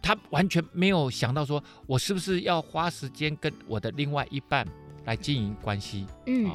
[0.01, 4.64] 他完全没有想到说，我是不是要花时间跟我的另外一半
[5.05, 6.07] 来经营关系？
[6.27, 6.48] 嗯。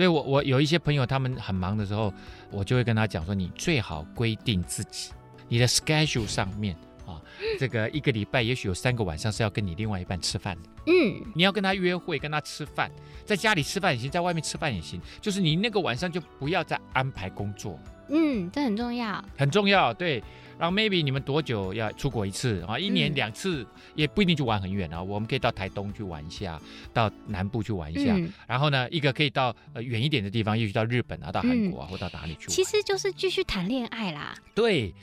[0.00, 2.10] 所以我，我我有一些朋友，他们很忙的时候，
[2.50, 5.10] 我就会跟他讲说，你最好规定自己，
[5.46, 7.20] 你的 schedule 上面啊，
[7.58, 10.70] 这个一个礼拜也许有三个晚上是要跟你另外一半吃饭的。
[10.86, 12.90] 嗯，你要跟他约会，跟他吃饭，
[13.26, 17.78] 在家里吃饭也行，在外面吃饭也行，就是你那个晚上就不要再安排工作。
[18.08, 20.24] 嗯，这很重要，很重要，对。
[20.60, 22.78] 然后 maybe 你们多久要出国一次啊？
[22.78, 25.02] 一年两次也不一定就玩很远啊。
[25.02, 26.60] 我们可以到台东去玩一下，
[26.92, 28.12] 到南部去玩一下。
[28.14, 32.48] 嗯、然后呢，一个可以到呃远一点的地方，也许到日本啊，到韩国啊，嗯、或到哪里去玩。
[32.48, 34.34] 其实就是继续谈恋爱啦。
[34.54, 34.94] 对，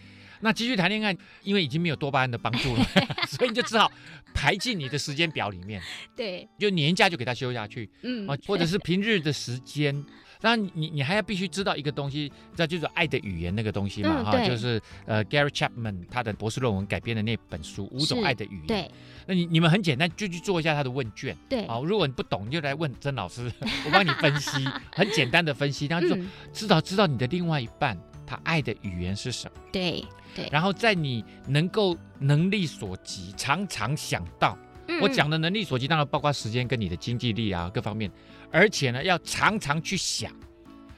[0.41, 2.85] 那继续谈恋爱，因为已经没有多巴胺的帮助了，
[3.27, 3.91] 所以你就只好
[4.35, 5.81] 排进你的时间表里面。
[6.15, 10.05] 对，就年假就给他休下去，嗯啊，或者是平日的时间。
[10.39, 18.63] 当然，你你还要必须知道一个东西，这就是爱的语言那个东西嘛，哈、嗯，就是呃，Gary Chapman 他的博士论文改编的那本书《五种爱的语言》。
[18.67, 18.91] 对，
[19.25, 21.35] 那你你们很简单，就去做一下他的问卷。
[21.49, 23.51] 对，好，如果你不懂，你就来问曾老师，
[23.85, 25.87] 我帮你分析，很简单的分析。
[25.87, 26.23] 然后就说，
[26.53, 29.61] 知道知道你的另外一半他爱的语言是什么？
[29.71, 30.47] 对对。
[30.51, 34.57] 然后在你能够能力所及，常常想到。
[34.87, 38.11] 嗯、我讲的能力所及，当然包括时间跟你的经济力啊各方面。
[38.51, 40.31] 而且呢，要常常去想，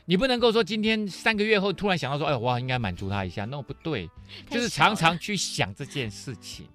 [0.05, 4.09] 你不能够说今天三个月后突然想到说，哎，我应该满足他一下，那不对，
[4.49, 6.65] 就是常常去想这件事情。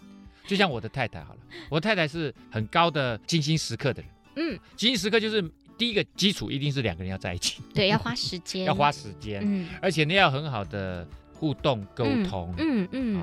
[0.46, 5.42] 就像我的太太好了，我太太是很高的精心时刻的人，嗯，精心时刻就是
[5.78, 13.22] 第一个基础一定是两个人要在一起，对，要花时间， 要花时间，嗯，而且呢要很好的互动沟通，嗯嗯，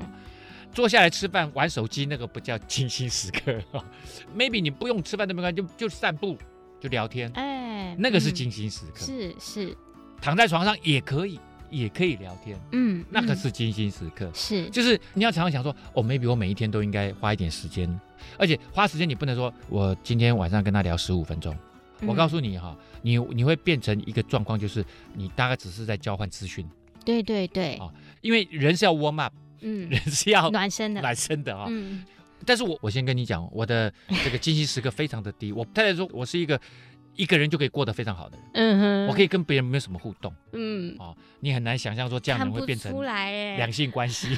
[0.72, 3.60] 坐下来吃饭玩手机那个不叫精心时刻，
[4.36, 6.36] maybe 你不用吃饭都没关系，就就散步。
[6.80, 9.76] 就聊天，哎，那个是精心时刻，是是，
[10.20, 11.38] 躺在床上也可以，
[11.70, 17.88] 也可以聊天，嗯，那个是精心时刻，是，就是你要常常想说，哦，maybe 我每一天都应该花一点时间，
[18.36, 21.56] 而且花时间你不能说我今天晚上跟他聊十五分钟，
[22.04, 26.68] 我告诉你哈，你你会变成一个状况，就是你大概只是在交换资讯，
[27.04, 27.88] 对对对，啊，
[28.22, 31.68] 因为人是要 warm up，嗯，人是要暖身的，暖身的啊。
[32.44, 33.92] 但是我我先跟你讲，我的
[34.24, 35.52] 这个精心时刻非常的低。
[35.52, 36.60] 我太太说我是一个
[37.14, 44.36] 一个人就可以过得非常好的人，嗯哼，我可以跟别人没有什么互动，嗯，哦，你很难想象说这样人会变成两性关系，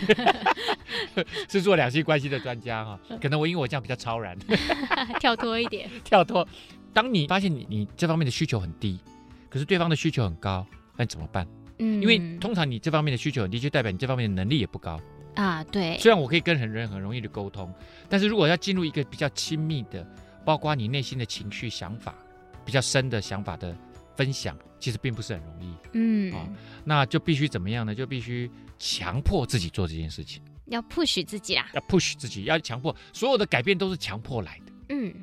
[1.49, 3.01] 是做两性关系的专家哈。
[3.23, 4.37] 可能我因为我这样比较超然，
[5.19, 6.47] 跳脱一点，跳脱。
[6.93, 8.99] 当你发现你你这方面的需求很低，
[9.49, 11.47] 可是对方的需求很高，那你怎么办？
[11.79, 15.01] 嗯，因为通常你这方面的需求很低，就代表你这方面的能力也不高。
[15.35, 15.99] 啊，对。
[15.99, 17.73] 虽然我可以跟很人很容易的沟通，
[18.09, 20.07] 但是如果要进入一个比较亲密的，
[20.45, 22.15] 包括你内心的情绪、想法
[22.65, 23.77] 比较深的想法的
[24.17, 25.75] 分享，其实并不是很容易。
[25.93, 26.49] 嗯，啊，
[26.85, 27.95] 那就必须怎么样呢？
[27.95, 34.73] 就必须强迫自己做这件事情，要 push 自己啊，要 push 自己，要强迫，所有的改变都是强迫来的。
[34.91, 35.15] 嗯。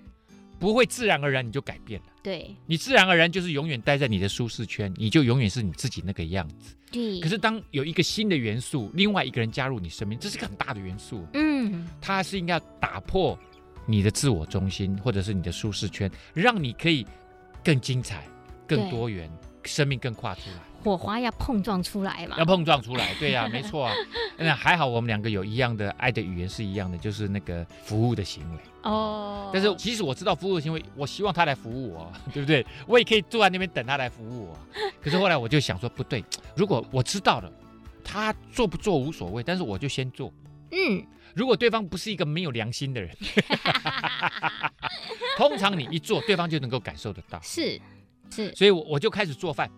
[0.61, 6.75] 不会自然而然你就改变了，对，你自然而然就是永远待在你的舒适圈，你就永远是你自己那个样子。
[6.91, 7.19] 对。
[7.19, 11.25] 可是当有一个新的元素，另外一个人加入你生命，这是个很大的元素。
[11.33, 11.87] 嗯。
[11.99, 13.37] 它是应该要打破
[13.87, 17.07] 你的自我中心，或者是你的舒适圈，让你可以
[17.63, 18.27] 更精彩、
[18.67, 19.27] 更多元，
[19.63, 20.70] 生命更跨出来。
[20.83, 22.35] 火花要碰撞出来嘛？
[22.37, 23.93] 要碰撞出来，对呀、啊， 没错啊。
[24.37, 28.57] 那还好，我们两个有一样的爱的语言是一样的，就是那个服务的行为。
[28.83, 29.49] 哦。
[29.53, 32.65] 但是即使我知道服务的行为，我希望他来服务我， 对不对？
[32.87, 34.57] 我也可以坐在那边等他来服务我。
[35.01, 36.23] 可是后来我就想说，不对，
[36.55, 37.51] 如果我知道了，
[38.03, 40.33] 他做不做无所谓，但是我就先做。
[40.71, 41.05] 嗯。
[41.33, 43.09] 如果对方不是一个没有良心的人，
[45.37, 47.39] 通常你一做，对方就能够感受得到。
[47.41, 47.79] 是
[48.29, 48.53] 是。
[48.53, 49.71] 所以我我就开始做饭。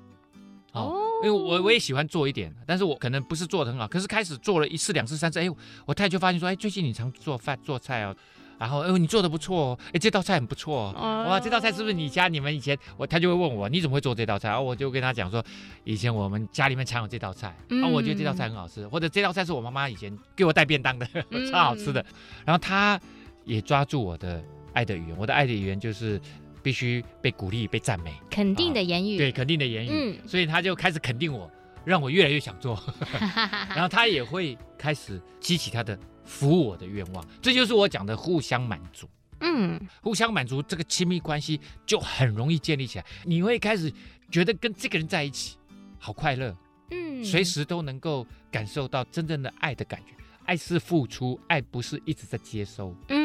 [0.74, 3.88] 哦，因为我我也喜欢做一点，但是我可能不是做的很好。
[3.88, 5.50] 可是开始做了一次、两次、三次，哎，
[5.86, 8.16] 我太太就发现说，哎，最近你常做饭做菜哦，
[8.58, 14.50] 然后哎，你做的不错哦，哎，这道菜很不错哦，哇，这道菜是不是你家你们以前我他就会问我，你怎么会做这道菜？
[14.50, 15.44] 然后我就跟他讲说，
[15.84, 17.50] 以前我们家里面常有这道菜，
[17.84, 21.08] 啊，我觉得这道菜很好吃，或者这道菜是我妈妈以前给我带便当的，
[21.52, 22.04] 超好吃的。
[22.46, 23.00] 然后他
[23.46, 26.20] 也抓住我的爱的语言，我的爱的语言就是。
[26.64, 29.90] 必须被鼓励、被赞美、肯定的言语，啊、对，肯定的言语。
[29.92, 31.52] 嗯，所以他就开始肯定我，
[31.84, 32.82] 让我越来越想做。
[33.76, 39.08] 然后他也会开始激起他的服务我的愿望，这就是我讲的互相满足。
[39.42, 43.06] 嗯，互相满足，这个亲密关系就很容易建立起来。
[43.26, 43.92] 你会开始
[44.32, 45.58] 觉得跟这个人在一起
[46.00, 46.56] 好快乐，
[46.92, 50.14] 嗯，随时都能够感受到真正的爱的感觉。
[50.46, 52.94] 爱是付出，爱不是一直在接收。
[53.10, 53.23] 嗯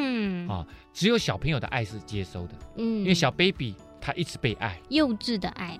[0.48, 2.54] 啊，只有小朋友的爱是接收的。
[2.76, 5.78] 嗯，因为小 baby 他一直被爱，幼稚的爱。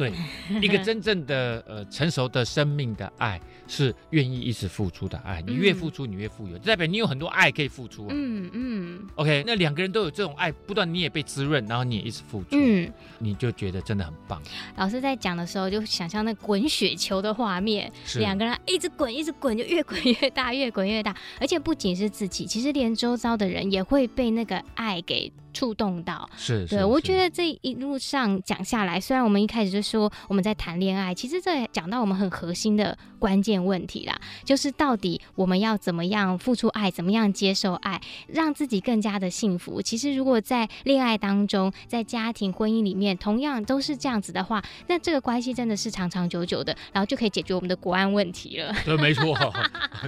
[0.00, 0.10] 对，
[0.62, 5.42] 一个真正的呃成熟的生命的爱是愿意一直付出的爱。
[5.46, 8.06] 你越付出，你越富有，代表你有很多爱可以付出。
[8.08, 9.06] 嗯嗯。
[9.16, 14.40] OK，那两个人都有这种爱，不断你也被滋润，然后你也一直付出，嗯，你就觉得真的很棒。
[14.76, 21.14] 老师在讲的时候，就想象那滚雪球的画面，两个人一直滚，一直滚，就越滚越大，越滚越大。
[21.38, 25.30] 而且不仅是自己，其实连周遭的人也会被那个爱给。
[25.52, 39.82] 触动到，是，对，我觉得这一路上讲下来，虽然我们一开始就说我们在谈恋爱，其实这讲到我们很核心的关键问题啦，就是到底我们要怎么样付出爱，怎么样接受爱，让自己更加的幸福。
[39.82, 48.72] 其实如果在恋爱当中，在家庭婚姻里面，同样都是这样子的话，那这个关系真的是长长久久的，然后就可以解决我们的国安问题了。
[48.86, 49.36] 对，没错，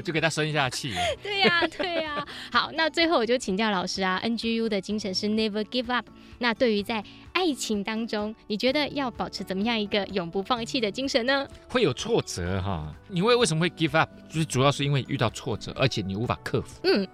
[0.05, 0.93] 就给他生下气。
[1.21, 2.29] 对呀、啊，对呀、啊。
[2.53, 5.32] 好，那最后我就请教老师啊，NGU 的精神是。
[5.33, 6.07] Never give up。
[6.39, 11.47] 那对于在爱情当中，你觉得要保持怎么样一个永不放弃的精神呢？
[11.69, 14.11] 会有挫折哈，你会为什么会 give up？
[14.29, 16.81] 就是主要是因为遇到挫折，而且你无法克服。
[16.85, 17.07] 嗯，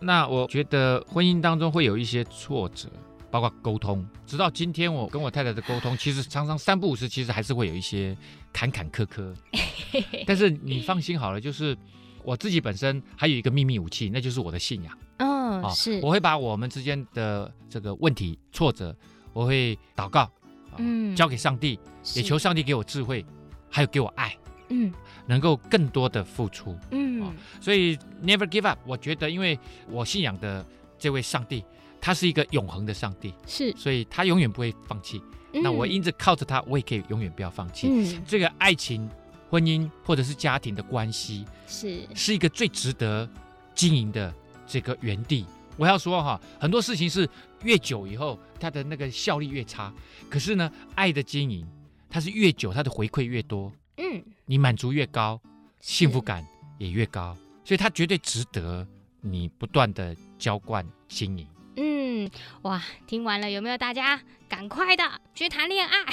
[0.00, 2.88] 那我觉得婚姻当中会有一些挫折，
[3.30, 4.06] 包括沟通。
[4.26, 8.16] 直到今天，我跟我太太的沟通，其实常常三不五时，其实还是会有一些
[8.52, 9.32] 坎坎坷坷。
[10.26, 11.76] 但是你放心好了，就是
[12.24, 14.92] 我自己本身还有一个秘密武器，那就是我的信仰。
[15.18, 18.94] 哦，是，我会把我们之间的这个问题、挫折，
[19.32, 20.30] 我会祷告，
[20.76, 21.78] 嗯，交给上帝，
[22.14, 23.24] 也求上帝给我智慧，
[23.70, 24.36] 还有给我爱，
[24.68, 24.92] 嗯，
[25.26, 28.78] 能够更多的付出，嗯，所以 never give up。
[28.86, 30.64] 我觉得，因为我信仰的
[30.98, 31.64] 这位上帝，
[32.00, 35.22] 他是一个永恒的上帝，是，所以他永远不会放弃。
[35.62, 37.88] 那我因着靠着他，我也可以永远不要放弃。
[37.90, 39.08] 嗯，这个爱情、
[39.48, 43.26] 婚姻或者是家庭的关系，是，是一个最值得
[43.74, 44.30] 经营的。
[44.66, 45.44] 这个原地，
[45.76, 47.28] 我要说哈，很多事情是
[47.62, 49.92] 越久以后，它的那个效力越差。
[50.28, 51.66] 可是呢，爱的经营，
[52.10, 55.40] 它是越久，它的回馈越多，嗯，你满足越高，
[55.80, 56.46] 幸福感
[56.78, 58.86] 也越高，所以它绝对值得
[59.20, 61.46] 你不断的浇灌经营。
[61.76, 62.30] 嗯，
[62.62, 63.76] 哇，听完了有没有？
[63.76, 66.04] 大家赶快的去谈恋爱。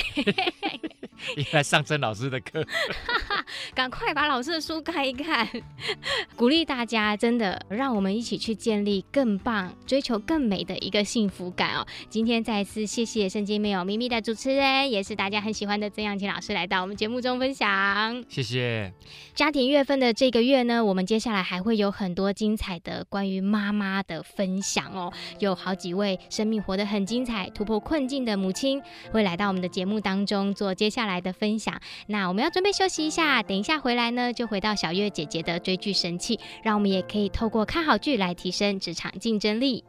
[1.38, 2.66] 应该上曾老师的课，
[3.74, 5.48] 赶快把老师的书看一看，
[6.36, 11.86] 鼓励大家，真的让我们一起去建立更棒、追求更美的一个幸福感哦。
[12.10, 18.24] 今天再次谢谢圣经没有秘密的主持人，也是大家很喜欢的曾阳琴老师来到我们节目中分享。
[18.28, 18.94] 谢谢。
[19.34, 25.12] 家庭月份的这个月呢，我们接下来还会有很多精彩的关于妈妈的分享哦。
[25.40, 39.84] 有好几位生命活得很精彩、突破困境的母亲会来到我们的节目当中做接下来的分享，那我们要准备休息一下，等一下回来呢，就回到小月姐姐的追剧神器，让我们也可以透过看好剧来提升职场竞争力。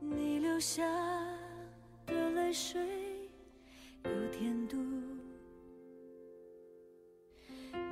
[0.00, 0.82] 你流下
[2.06, 2.80] 的泪水
[4.04, 4.76] 有甜度，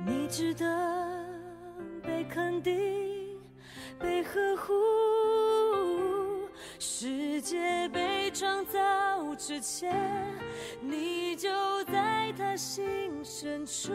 [0.05, 1.25] 你值得
[2.03, 2.73] 被肯定，
[3.99, 4.73] 被呵护。
[6.81, 8.79] 世界被创造
[9.35, 9.93] 之前，
[10.81, 11.49] 你就
[11.83, 13.91] 在他心深处。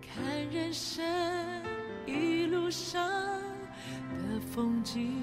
[0.00, 1.04] 看人生
[2.06, 3.06] 一路上
[4.16, 5.22] 的风景，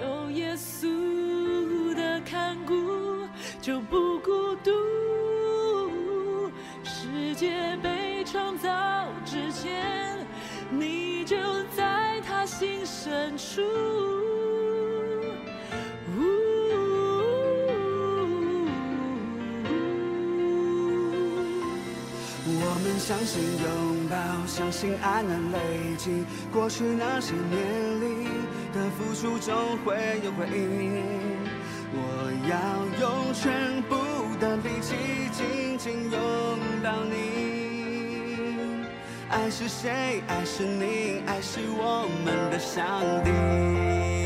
[0.00, 2.74] 有耶稣的看顾，
[3.60, 4.41] 就不孤
[8.32, 8.70] 创造
[9.26, 10.16] 之前，
[10.70, 11.36] 你就
[11.76, 13.60] 在他心深处。
[22.54, 24.16] 我们相信拥抱，
[24.46, 25.58] 相信爱能累
[25.98, 28.28] 积过去那些年里
[28.72, 31.04] 的付出，总会有回应。
[31.92, 31.98] 我
[32.48, 32.56] 要
[32.98, 33.94] 用全部
[34.40, 34.96] 的力气，
[35.32, 36.20] 紧紧拥
[36.82, 37.41] 抱你。
[39.32, 40.22] 爱是谁？
[40.28, 44.21] 爱是你，爱是我们的上帝。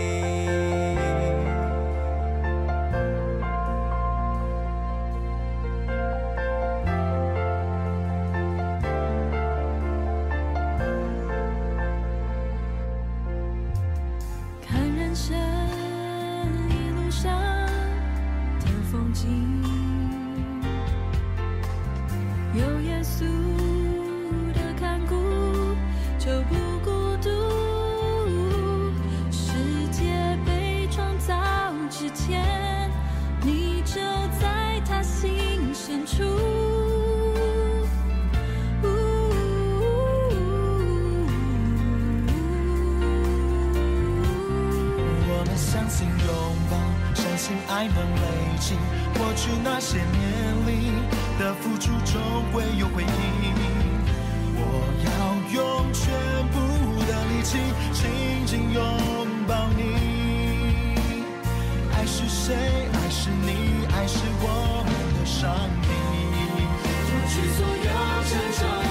[47.68, 48.22] 爱能累
[48.58, 48.74] 积，
[49.18, 50.90] 过去那些年里
[51.38, 52.20] 的付出终
[52.50, 53.06] 会有回应。
[54.58, 54.60] 我
[55.04, 55.08] 要
[55.52, 56.04] 用全
[56.48, 56.54] 部
[57.04, 57.58] 的力气
[57.92, 58.00] 紧
[58.46, 58.82] 紧拥
[59.46, 59.80] 抱你。
[61.94, 62.54] 爱是谁？
[62.92, 63.86] 爱是你？
[63.94, 65.88] 爱是我们的上帝。
[67.06, 67.88] 除去所有
[68.24, 68.85] 沉重。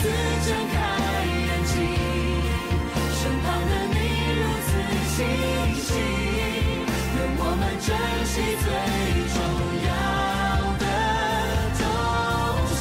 [0.00, 0.06] 次
[0.46, 0.74] 睁开
[1.26, 1.74] 眼睛，
[3.18, 3.96] 身旁的你
[4.38, 4.70] 如此
[5.10, 5.16] 清
[5.74, 5.86] 晰。
[7.16, 7.86] 愿我们珍
[8.24, 8.32] 惜
[8.62, 8.66] 最
[9.34, 9.36] 重
[9.88, 9.90] 要
[10.78, 10.84] 的
[11.80, 11.82] 东
[12.76, 12.80] 西。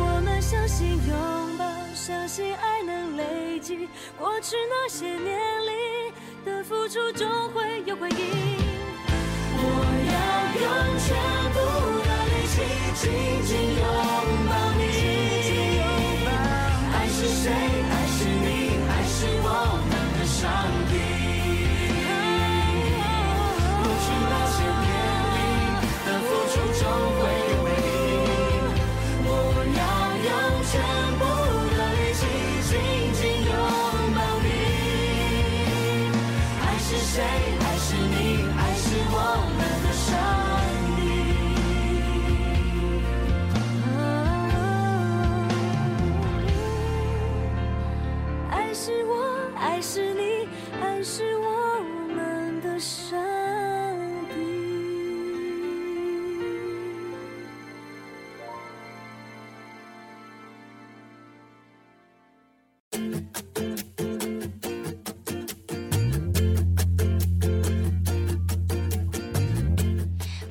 [0.00, 1.10] 我们相信拥
[1.56, 1.62] 抱，
[1.94, 3.88] 相信爱能累积。
[4.18, 6.12] 过去那些年里
[6.44, 8.16] 的付出，终会有回应。
[9.58, 9.62] 我
[10.10, 10.16] 要
[10.62, 10.66] 用
[10.98, 11.45] 全。
[12.94, 13.12] 紧
[13.44, 13.84] 紧拥
[14.48, 14.82] 抱你。
[16.92, 17.85] 爱是谁？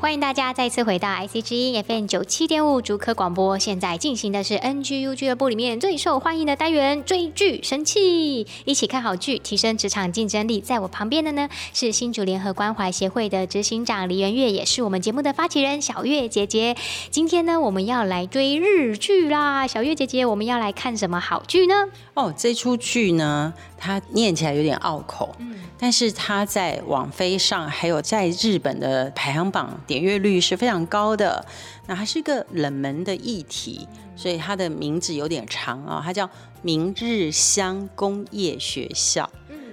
[0.05, 3.57] 欢迎大家再次回到 IC 之音 FM 九七点五主科广播。
[3.57, 10.61] 现在进行的是 NGU 俱乐部里面最受欢迎的单元——追剧神器，一起看好剧，提升职场竞争力。
[10.61, 16.77] 在我旁边的呢是新竹联合关怀协会的执行长黎元月，也是我们节目的发起人小月姐姐。
[17.09, 19.65] 今天呢，我们要来追日剧啦！
[19.65, 21.73] 小月姐姐，我们要来看什么好剧呢？
[22.13, 25.35] 哦，这出剧呢，它念起来有点拗口。
[25.39, 31.45] 嗯但是它在网飞上，还有在日本的排行榜点阅率是非常高的。
[31.87, 36.25] 那它是一个冷门的议题，所以它的名字有点长啊，它叫
[36.61, 39.23] 《明日香工业学校》。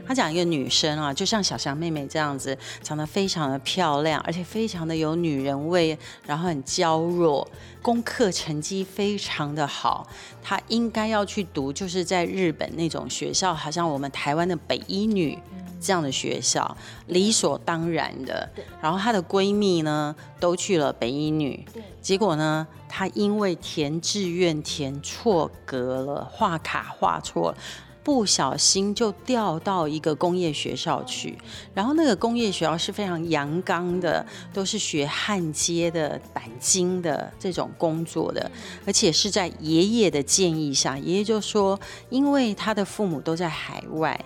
[0.05, 5.97] 他讲一个女生啊，就像小翔妹妹这样子，长得非常的漂亮，而且非常的有女人味，
[6.27, 7.49] 然后很娇弱，
[7.81, 10.09] 功课成绩非常的好。
[10.43, 15.39] 她应该要去读，就是在日本那种学校，好像我们台湾的北一女。
[15.83, 16.77] 这样的学校
[17.09, 18.49] 理所当然的，
[18.81, 21.67] 然后她的闺蜜呢都去了北一女，
[22.01, 27.59] 结果呢，她因为填志愿填错格了，画卡画错了。
[28.05, 31.39] 不小心就调到一个工业学校去，
[31.73, 38.51] 然后那个工业学校是非常阳刚的，都是学焊接的、钣金的这种工作的，
[38.85, 41.79] 而且是在爷爷的建议下，爷爷就说，
[42.11, 44.19] 因为他的父母都在海外，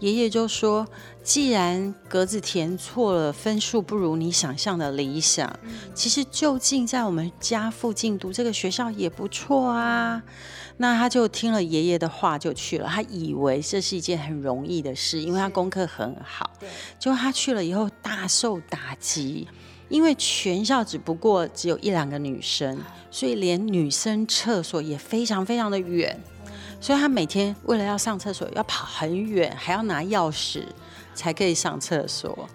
[0.00, 0.86] 爷爷就说，
[1.22, 5.58] 既然格子填错了，分数不如你想象的理想，
[5.94, 10.22] 其实就近在我们家附近读这个学校也不错啊。
[10.78, 16.50] 那他就听了爷爷的话就去了，他以为这是一件很容易的事，因为他功课很好。
[16.58, 16.68] 对，
[16.98, 19.46] 结果他去了以后大受打击，
[19.88, 22.78] 因为全校只不过只有一两个女生，
[23.10, 26.18] 所以连女生厕所也非常非常的远，
[26.80, 30.64] 所以他每天为了要上厕所要跑很远，还要拿钥匙。
[31.14, 32.48] 才可以上厕所，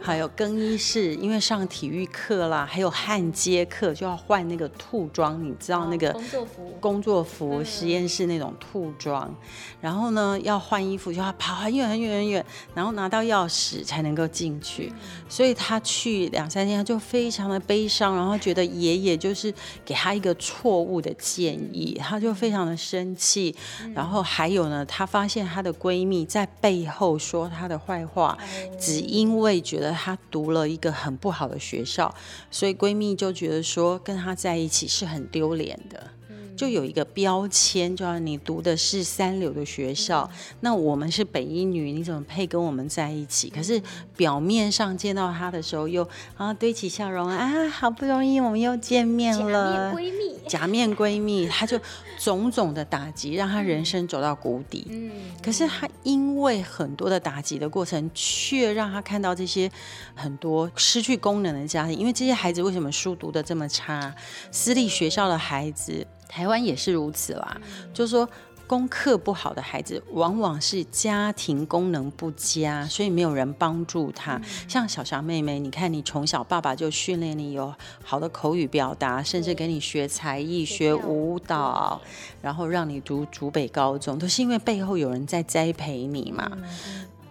[0.00, 9.34] 还有更衣室，因为上体育课啦，还有焊接课就要换那个兔装，你知道那个工作服，工作服实验室那种兔装，
[9.80, 12.44] 然后呢要换衣服就要跑很远很远很远，
[12.74, 14.92] 然后拿到钥匙才能够进去，
[15.26, 19.52] 所以他去两三天他就非常的悲伤，然后觉得爷爷就是
[19.82, 23.56] 给他一个错误的建议，他就非常的生气，
[23.94, 28.03] 然后还有呢，她发现她的闺蜜在背后说她的坏。
[28.06, 28.38] 话，
[28.78, 32.14] 只因为觉得她读了一个很不好的学校，
[32.50, 36.10] 所以闺蜜就觉得说跟她在一起是很丢脸的。
[36.56, 40.28] 就有一个标签，就要你读的是三流的学校，
[40.60, 43.50] 那我们是北一女，你怎么配跟我们在一起？
[43.50, 43.80] 可是
[44.16, 51.78] 表面上见到她的时候，又啊堆起笑容啊，好不容易我们又见面了，假面闺蜜，假面闺蜜，她就
[52.18, 54.86] 种种的打击，让她人生走到谷底。
[54.90, 55.10] 嗯，
[55.42, 59.70] 可是她因为很多的打击的过程，却让她看到这些
[60.14, 64.14] 很多失去功能的家庭，因为这些孩子为什么书读的这么差？
[64.50, 66.06] 私立学校的孩子。
[66.28, 67.60] 台湾也是如此啦，
[67.92, 68.28] 就是说
[68.66, 74.40] 功课不好的孩子，往往是家庭功能不佳，所以没有人帮助他。
[74.66, 77.72] 像小霞妹妹，你看你从小爸爸就训练你有
[78.02, 82.00] 好的口语表达，甚至给你学才艺、学舞蹈，
[82.40, 86.50] 然后让你读竹北高中，都是因为背后有人在栽培你嘛。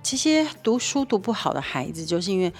[0.03, 2.53] 这些读书读不好的孩子，就是因为。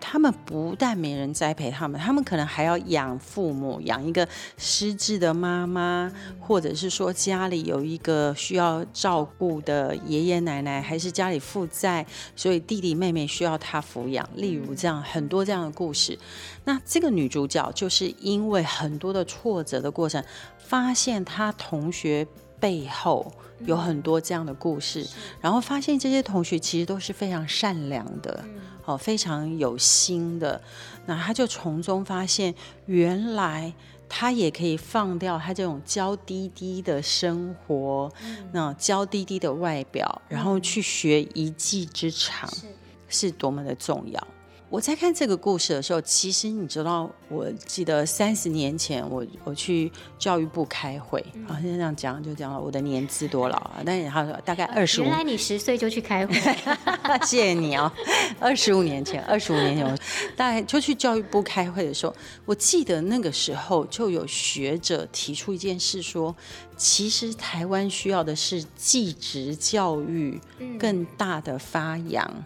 [0.00, 4.26] 他们不但没人栽培他们，他们可能还要养父母，养一个
[4.56, 14.28] 失智的妈妈，或者是说家里有一个需要照顾的爷爷奶奶，还是家里负债，所以弟弟妹妹需要他抚养。
[14.34, 16.18] 例如这样很多这样的故事。
[16.64, 20.22] 那这个女主角就是因为很多的挫折的过程，
[20.58, 22.26] 发现她同学
[22.60, 23.32] 背后
[23.66, 25.06] 有很多这样的故事，
[25.40, 28.44] 然后发现这些同学其实都是非常善良的。
[28.84, 30.58] 哦，非常有心的，
[31.04, 32.54] 那他就从中发现，
[32.86, 33.70] 原来
[34.08, 42.66] 他也可以放掉他这种娇滴滴的生活，嗯、那娇滴滴的外表，然后去学一技之长，是，
[43.10, 44.26] 是多么的重要。
[44.70, 56.34] 我在看这个故事的时候，其实你知道，我记得三十年前我我去教育部开会，好、嗯、现在这样讲就讲了我的年资多老啊，但是他说大概二十五，原来你十岁就去开会，
[57.24, 57.90] 谢谢你哦，
[58.38, 59.96] 二十五年前，二十五年前我
[60.36, 62.14] 大概就去教育部开会的时候，
[62.44, 66.36] 我记得那个时候就有学者提出一件事说，
[66.76, 70.38] 其实台湾需要的是技职教育
[70.78, 72.44] 更大的发扬。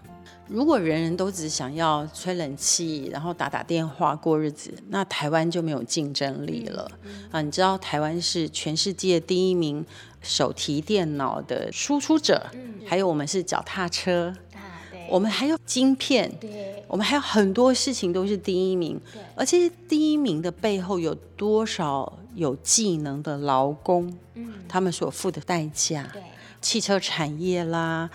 [0.53, 6.87] 如果人人都只想要吹冷气，然后打打电话过日子，那台湾就没有竞争力了。
[7.31, 9.83] 啊，你知道台湾是全世界第一名
[10.21, 12.45] 手提电脑的输出者，
[12.87, 14.35] 还有我们是脚踏车，
[15.09, 16.31] 我们还有晶片，
[16.87, 19.01] 我们还有很多事情都是第一名。
[19.35, 24.15] 而且第一名的背后有多少有技能的劳工？
[24.69, 26.13] 他们所付的代价，
[26.61, 28.11] 汽车产业啦。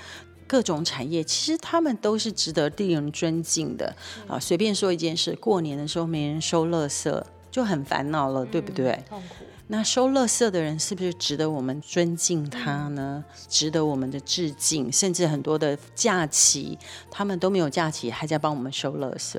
[0.48, 3.94] 各种产业其实他们都是值得令人尊敬的
[4.28, 4.40] 啊！
[4.40, 8.92] 随便说一件事，过年的时候没人收垃圾，就很烦恼了，对不对？
[8.92, 9.46] 嗯，痛苦。
[9.70, 13.22] 那收垃圾的人是不是值得我们尊敬他呢？
[13.50, 14.90] 值得我们的致敬？
[14.90, 16.80] 甚至很多的假期，
[17.12, 19.38] 他们都没有假期，还在帮我们收垃圾。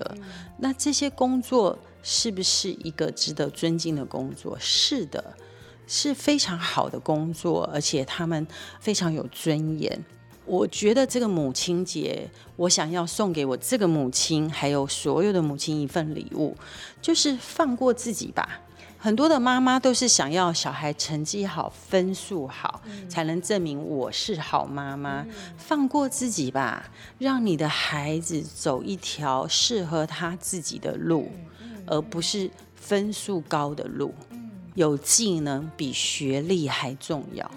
[0.58, 4.54] 那这些工作是不是一个值得尊敬的工作？
[4.60, 5.32] 是的，
[5.86, 8.46] 是非常好的工作，而且他们
[8.80, 10.04] 非常有尊严。
[10.48, 12.26] 我觉得这个母亲节，
[12.56, 16.56] 我想要送给我这个母亲，还有所有的母亲一份礼物，
[17.02, 18.60] 就是放过自己吧。
[19.00, 25.24] 很多的妈妈都是想要小孩成绩好、分数好，才能证明我是好妈妈。
[25.56, 31.30] 放过自己吧，让你的孩子走一条适合他自己的路，
[31.86, 34.14] 而不是分数高的路。
[34.74, 37.48] 有技能比学历还重要。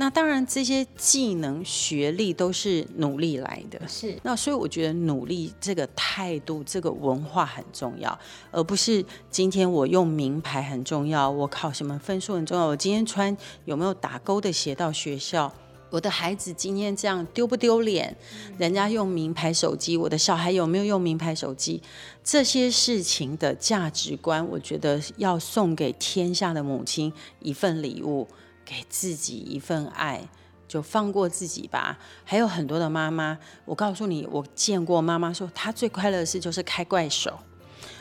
[0.00, 3.78] 那当然，这些技能、学历都是努力来的。
[3.86, 8.18] 是，那所以我觉得努力这个态度、这个文化很重要，
[8.50, 12.64] 而不是今天我用名牌很重要，我考什么分数很重要。
[12.64, 13.36] 我今天穿
[13.66, 15.52] 有没有打勾的鞋到学校？
[15.90, 18.16] 我的孩子今天这样丢不丢脸？
[18.56, 21.82] 人家用名牌手机，我的小孩有没有用名牌手机？
[22.24, 28.26] 这些事情的价值观，我觉得要送给天下的母亲一份礼物。
[28.70, 30.22] 给自己一份爱，
[30.68, 31.98] 就放过自己吧。
[32.24, 37.36] 还有很多的妈妈，我告诉你，我见过妈妈说，她最快乐的事就是开怪手。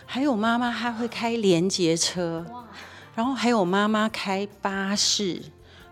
[0.05, 2.45] 还有妈妈她会开连接车，
[3.15, 5.41] 然后还有妈妈开巴士。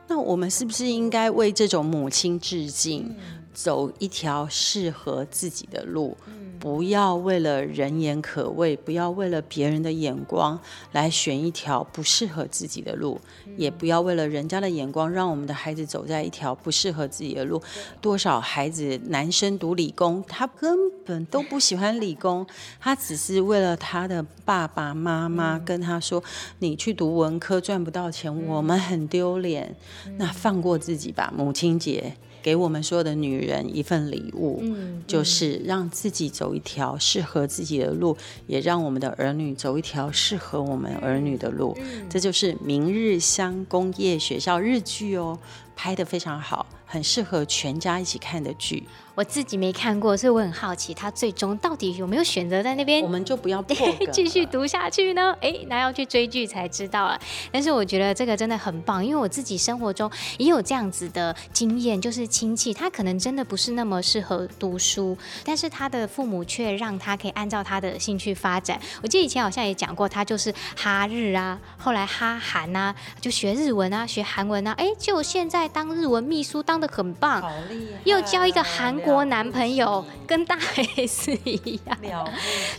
[0.07, 3.15] 那我们是不是应该为这种母亲致敬，
[3.57, 6.15] 走一条适合自己的路？
[6.59, 10.59] 不要为了人言可畏，不要为了别人的眼光
[10.91, 13.19] 来选一条不适合自己的路，
[13.55, 17.59] 也不要为了人家的眼光让我们的孩子走在一条不适合自己的路。
[17.99, 22.45] 多少孩子男生读理工，他根本都不喜欢理工，
[22.79, 26.23] 他只是为了他的爸爸妈妈跟他说
[26.59, 29.75] ：“你去读文科赚不到钱，我们很丢脸。”
[30.17, 32.15] 那放过自己吧，母亲节。
[32.47, 41.77] 给我们所有的女人一份礼物，嗯，就是让自己走一条适合自己的路，也让我们的儿女走一条适合我们儿女的路。
[41.77, 45.37] 嗯，这就是明日香工业学校日剧哦，
[45.75, 48.85] 拍得非常好，很适合全家一起看的剧。
[49.17, 53.03] 我自己没看过，所以我很好奇，他最终到底有没有选择在那边？
[53.03, 53.59] 我们就不要
[54.13, 55.35] 继续读下去呢？
[55.41, 57.19] 哎，那要去追剧才知道了。
[57.51, 60.07] 但是我觉得这个真的很棒，因为我自己生活中
[60.37, 68.79] 也有这样子的经验，就是亲戚他可能真的不是那么适合读书，但是他的父母却让他可以按照他的兴趣发展。
[69.01, 80.57] 我记得以前好像也讲过，他就是哈日啊，后来哈韩啊，就学日文啊，学韩文啊，哎，就现在当日文秘书当得很棒，好厉害，又教一个韩国男朋友跟大
[80.97, 81.97] S 一样，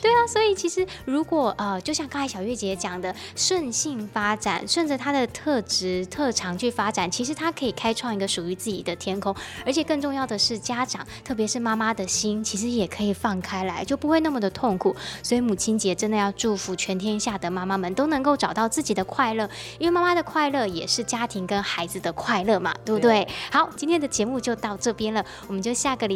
[0.02, 9.34] 对啊，所以其实如果呃，就像刚才小月姐讲的，顺性发展，顺着他的特质特长去发展，其实他可以开创一个属于自己的天空。
[9.64, 14.94] 而且更重要的是，家长特别是妈妈的心，其实也可以放开来，就不会那么的痛苦。
[15.22, 19.48] 所以母亲节真的要祝福全天下的妈妈们都能够找到自己的快乐，
[19.78, 23.24] 因为妈妈的快乐也是家庭跟孩子的快乐嘛，对不对？
[23.24, 23.28] 对。
[23.50, 26.06] 好，今天的节目就到这边了，我们就下个